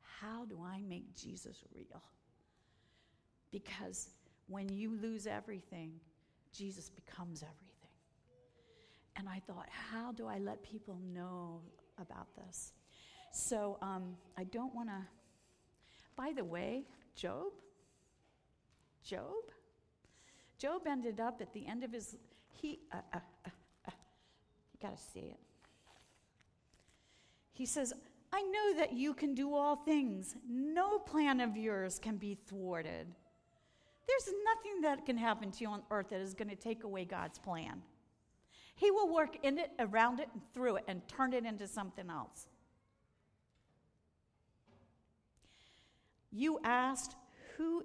how 0.00 0.46
do 0.46 0.60
I 0.64 0.80
make 0.80 1.14
Jesus 1.14 1.62
real? 1.74 2.02
Because 3.50 4.10
when 4.48 4.68
you 4.68 4.96
lose 5.00 5.26
everything, 5.26 5.92
Jesus 6.52 6.90
becomes 6.90 7.42
everything. 7.42 7.66
And 9.16 9.28
I 9.28 9.40
thought, 9.46 9.66
how 9.68 10.12
do 10.12 10.26
I 10.26 10.38
let 10.38 10.62
people 10.62 10.98
know 11.14 11.60
about 12.00 12.28
this? 12.36 12.72
So 13.32 13.78
um, 13.82 14.16
I 14.36 14.44
don't 14.44 14.74
want 14.74 14.88
to. 14.88 15.06
By 16.16 16.32
the 16.34 16.44
way, 16.44 16.84
Job, 17.14 17.52
Job, 19.02 19.52
Job 20.58 20.82
ended 20.86 21.20
up 21.20 21.40
at 21.40 21.52
the 21.52 21.66
end 21.66 21.84
of 21.84 21.92
his. 21.92 22.16
He, 22.52 22.80
uh, 22.92 22.96
uh, 23.14 23.18
uh, 23.46 23.50
uh 23.88 23.90
you 24.72 24.88
got 24.88 24.96
to 24.96 25.02
see 25.02 25.20
it. 25.20 25.40
He 27.52 27.66
says, 27.66 27.92
I 28.32 28.42
know 28.42 28.78
that 28.78 28.92
you 28.92 29.12
can 29.12 29.34
do 29.34 29.54
all 29.54 29.76
things. 29.76 30.34
No 30.48 30.98
plan 30.98 31.40
of 31.40 31.56
yours 31.56 31.98
can 31.98 32.16
be 32.16 32.38
thwarted. 32.46 33.06
There's 34.10 34.34
nothing 34.44 34.80
that 34.82 35.06
can 35.06 35.16
happen 35.16 35.52
to 35.52 35.60
you 35.60 35.68
on 35.68 35.82
earth 35.90 36.08
that 36.10 36.20
is 36.20 36.34
going 36.34 36.48
to 36.48 36.56
take 36.56 36.82
away 36.82 37.04
God's 37.04 37.38
plan. 37.38 37.82
He 38.74 38.90
will 38.90 39.12
work 39.12 39.36
in 39.44 39.58
it, 39.58 39.70
around 39.78 40.18
it, 40.20 40.28
and 40.32 40.42
through 40.52 40.76
it, 40.76 40.84
and 40.88 41.06
turn 41.06 41.32
it 41.32 41.44
into 41.44 41.68
something 41.68 42.10
else. 42.10 42.48
You 46.32 46.58
asked, 46.64 47.14
Who, 47.56 47.84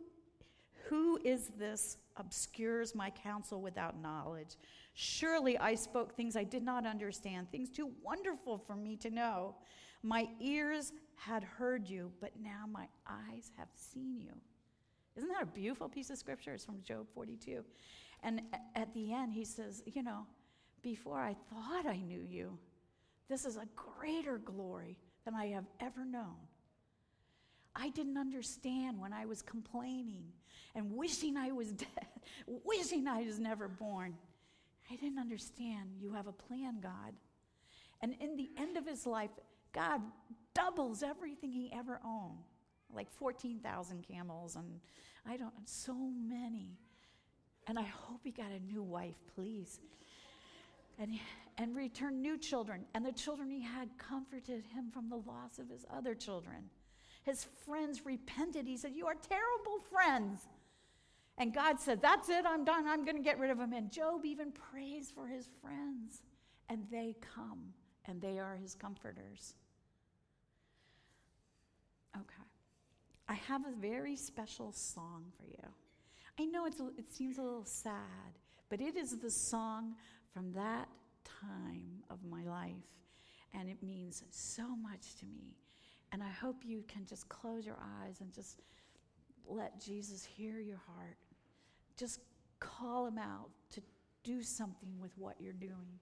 who 0.87 1.19
is 1.23 1.51
this 1.59 1.97
obscures 2.17 2.95
my 2.95 3.11
counsel 3.11 3.61
without 3.61 4.01
knowledge? 4.01 4.55
Surely 4.95 5.57
I 5.57 5.75
spoke 5.75 6.15
things 6.15 6.35
I 6.35 6.43
did 6.43 6.63
not 6.63 6.87
understand, 6.87 7.51
things 7.51 7.69
too 7.69 7.91
wonderful 8.01 8.57
for 8.57 8.75
me 8.75 8.95
to 8.97 9.09
know. 9.11 9.55
My 10.01 10.27
ears 10.39 10.93
had 11.17 11.43
heard 11.43 11.87
you, 11.87 12.11
but 12.19 12.31
now 12.41 12.65
my 12.71 12.87
eyes 13.07 13.51
have 13.57 13.69
seen 13.75 14.17
you. 14.17 14.31
Isn't 15.17 15.29
that 15.29 15.43
a 15.43 15.45
beautiful 15.45 15.87
piece 15.87 16.09
of 16.09 16.17
scripture? 16.17 16.53
It's 16.53 16.65
from 16.65 16.81
Job 16.83 17.07
42. 17.13 17.63
And 18.23 18.41
at 18.75 18.93
the 18.93 19.13
end, 19.13 19.33
he 19.33 19.45
says, 19.45 19.81
You 19.85 20.03
know, 20.03 20.25
before 20.81 21.19
I 21.19 21.35
thought 21.49 21.85
I 21.87 21.97
knew 21.97 22.19
you. 22.19 22.57
This 23.29 23.45
is 23.45 23.57
a 23.57 23.67
greater 23.75 24.37
glory 24.37 24.99
than 25.25 25.33
I 25.33 25.47
have 25.47 25.65
ever 25.79 26.05
known. 26.05 26.35
I 27.75 27.89
didn't 27.89 28.17
understand 28.17 28.99
when 28.99 29.11
I 29.11 29.25
was 29.25 29.41
complaining 29.41 30.25
and 30.75 30.91
wishing 30.91 31.35
I 31.37 31.51
was 31.51 31.71
dead, 31.73 32.07
wishing 32.63 33.07
I 33.07 33.23
was 33.23 33.39
never 33.39 33.67
born. 33.67 34.15
I 34.91 34.95
didn't 34.95 35.17
understand 35.17 35.89
you 35.99 36.13
have 36.13 36.27
a 36.27 36.31
plan, 36.31 36.79
God. 36.81 37.13
And 38.01 38.15
in 38.19 38.35
the 38.35 38.49
end 38.57 38.77
of 38.77 38.85
his 38.85 39.07
life, 39.07 39.31
God 39.73 40.01
doubles 40.53 41.01
everything 41.01 41.51
he 41.51 41.71
ever 41.73 41.99
owned 42.05 42.43
like 42.95 43.11
14,000 43.11 44.05
camels, 44.07 44.55
and 44.55 44.79
I 45.27 45.37
don't, 45.37 45.53
so 45.65 45.93
many. 45.93 46.77
And 47.67 47.79
I 47.79 47.83
hope 47.83 48.21
he 48.23 48.31
got 48.31 48.51
a 48.51 48.59
new 48.59 48.83
wife, 48.83 49.15
please 49.35 49.79
and, 50.99 51.19
and 51.57 51.75
returned 51.75 52.21
new 52.21 52.37
children. 52.37 52.85
And 52.93 53.05
the 53.05 53.11
children 53.11 53.49
he 53.49 53.61
had 53.61 53.89
comforted 53.97 54.63
him 54.73 54.91
from 54.91 55.09
the 55.09 55.17
loss 55.17 55.59
of 55.59 55.69
his 55.69 55.85
other 55.95 56.15
children. 56.15 56.69
His 57.23 57.47
friends 57.65 58.05
repented. 58.05 58.67
He 58.67 58.77
said, 58.77 58.93
You 58.95 59.07
are 59.07 59.15
terrible 59.15 59.79
friends. 59.91 60.47
And 61.37 61.53
God 61.53 61.79
said, 61.79 62.01
That's 62.01 62.29
it, 62.29 62.45
I'm 62.45 62.63
done. 62.63 62.87
I'm 62.87 63.03
going 63.03 63.17
to 63.17 63.23
get 63.23 63.39
rid 63.39 63.51
of 63.51 63.59
him. 63.59 63.73
And 63.73 63.91
Job 63.91 64.25
even 64.25 64.51
prays 64.51 65.11
for 65.11 65.27
his 65.27 65.49
friends. 65.61 66.21
And 66.69 66.85
they 66.91 67.15
come, 67.35 67.73
and 68.05 68.21
they 68.21 68.39
are 68.39 68.55
his 68.55 68.73
comforters. 68.73 69.55
Okay. 72.15 72.44
I 73.27 73.33
have 73.33 73.65
a 73.65 73.71
very 73.79 74.15
special 74.15 74.71
song 74.71 75.25
for 75.37 75.45
you. 75.45 75.69
I 76.39 76.45
know 76.45 76.65
it's, 76.65 76.79
it 76.97 77.11
seems 77.11 77.37
a 77.37 77.41
little 77.41 77.65
sad, 77.65 78.37
but 78.69 78.81
it 78.81 78.95
is 78.95 79.17
the 79.17 79.31
song 79.31 79.95
from 80.33 80.51
that 80.53 80.87
time 81.23 82.03
of 82.09 82.19
my 82.29 82.43
life. 82.43 82.73
And 83.53 83.69
it 83.69 83.81
means 83.81 84.23
so 84.31 84.75
much 84.75 85.15
to 85.19 85.25
me. 85.25 85.55
And 86.11 86.21
I 86.21 86.29
hope 86.29 86.57
you 86.63 86.83
can 86.87 87.05
just 87.05 87.27
close 87.29 87.65
your 87.65 87.77
eyes 88.03 88.21
and 88.21 88.33
just 88.33 88.61
let 89.47 89.79
Jesus 89.79 90.25
hear 90.25 90.59
your 90.59 90.81
heart. 90.85 91.17
Just 91.97 92.19
call 92.59 93.07
him 93.07 93.17
out 93.17 93.49
to 93.71 93.81
do 94.23 94.41
something 94.43 94.99
with 94.99 95.11
what 95.17 95.35
you're 95.39 95.53
doing. 95.53 95.99